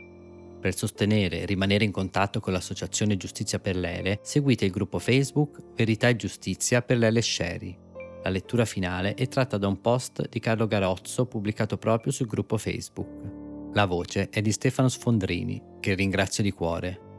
Per 0.60 0.76
sostenere 0.76 1.42
e 1.42 1.46
rimanere 1.46 1.86
in 1.86 1.92
contatto 1.92 2.40
con 2.40 2.54
l'associazione 2.54 3.18
Giustizia 3.18 3.60
per 3.60 3.76
l'Ele, 3.76 4.20
seguite 4.22 4.66
il 4.66 4.72
gruppo 4.72 5.00
Facebook 5.00 5.74
Verità 5.76 6.08
e 6.08 6.16
Giustizia 6.16 6.84
per 6.84 6.98
l'Ele 6.98 7.22
Sherry. 7.22 7.76
La 8.24 8.30
lettura 8.30 8.66
finale 8.66 9.16
è 9.16 9.28
tratta 9.28 9.58
da 9.58 9.68
un 9.68 9.82
post 9.82 10.30
di 10.30 10.40
Carlo 10.40 10.68
Garozzo 10.68 11.26
pubblicato 11.26 11.78
proprio 11.78 12.12
sul 12.12 12.28
gruppo 12.28 12.58
Facebook. 12.58 13.72
La 13.74 13.86
voce 13.86 14.30
è 14.30 14.42
di 14.42 14.52
Stefano 14.52 14.90
Sfondrini, 14.90 15.60
che 15.80 15.96
ringrazio 15.96 16.44
di 16.44 16.52
cuore. 16.52 17.10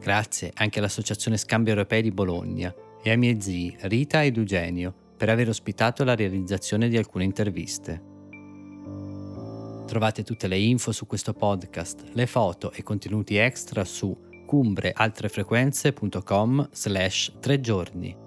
Grazie 0.00 0.52
anche 0.54 0.78
all'Associazione 0.78 1.36
Scambi 1.36 1.70
Europei 1.70 2.02
di 2.02 2.12
Bologna 2.12 2.72
e 3.02 3.10
ai 3.10 3.18
miei 3.18 3.40
zii 3.40 3.76
Rita 3.80 4.22
ed 4.22 4.36
Eugenio 4.36 4.94
per 5.16 5.30
aver 5.30 5.48
ospitato 5.48 6.04
la 6.04 6.14
realizzazione 6.14 6.88
di 6.88 6.96
alcune 6.96 7.24
interviste. 7.24 8.12
Trovate 9.86 10.22
tutte 10.22 10.48
le 10.48 10.58
info 10.58 10.92
su 10.92 11.06
questo 11.06 11.34
podcast, 11.34 12.04
le 12.12 12.26
foto 12.26 12.72
e 12.72 12.82
contenuti 12.82 13.36
extra 13.36 13.84
su 13.84 14.16
cumbrealtrefrequenze.com 14.46 16.68
slash 16.72 17.32
tre 17.40 17.60
giorni. 17.60 18.23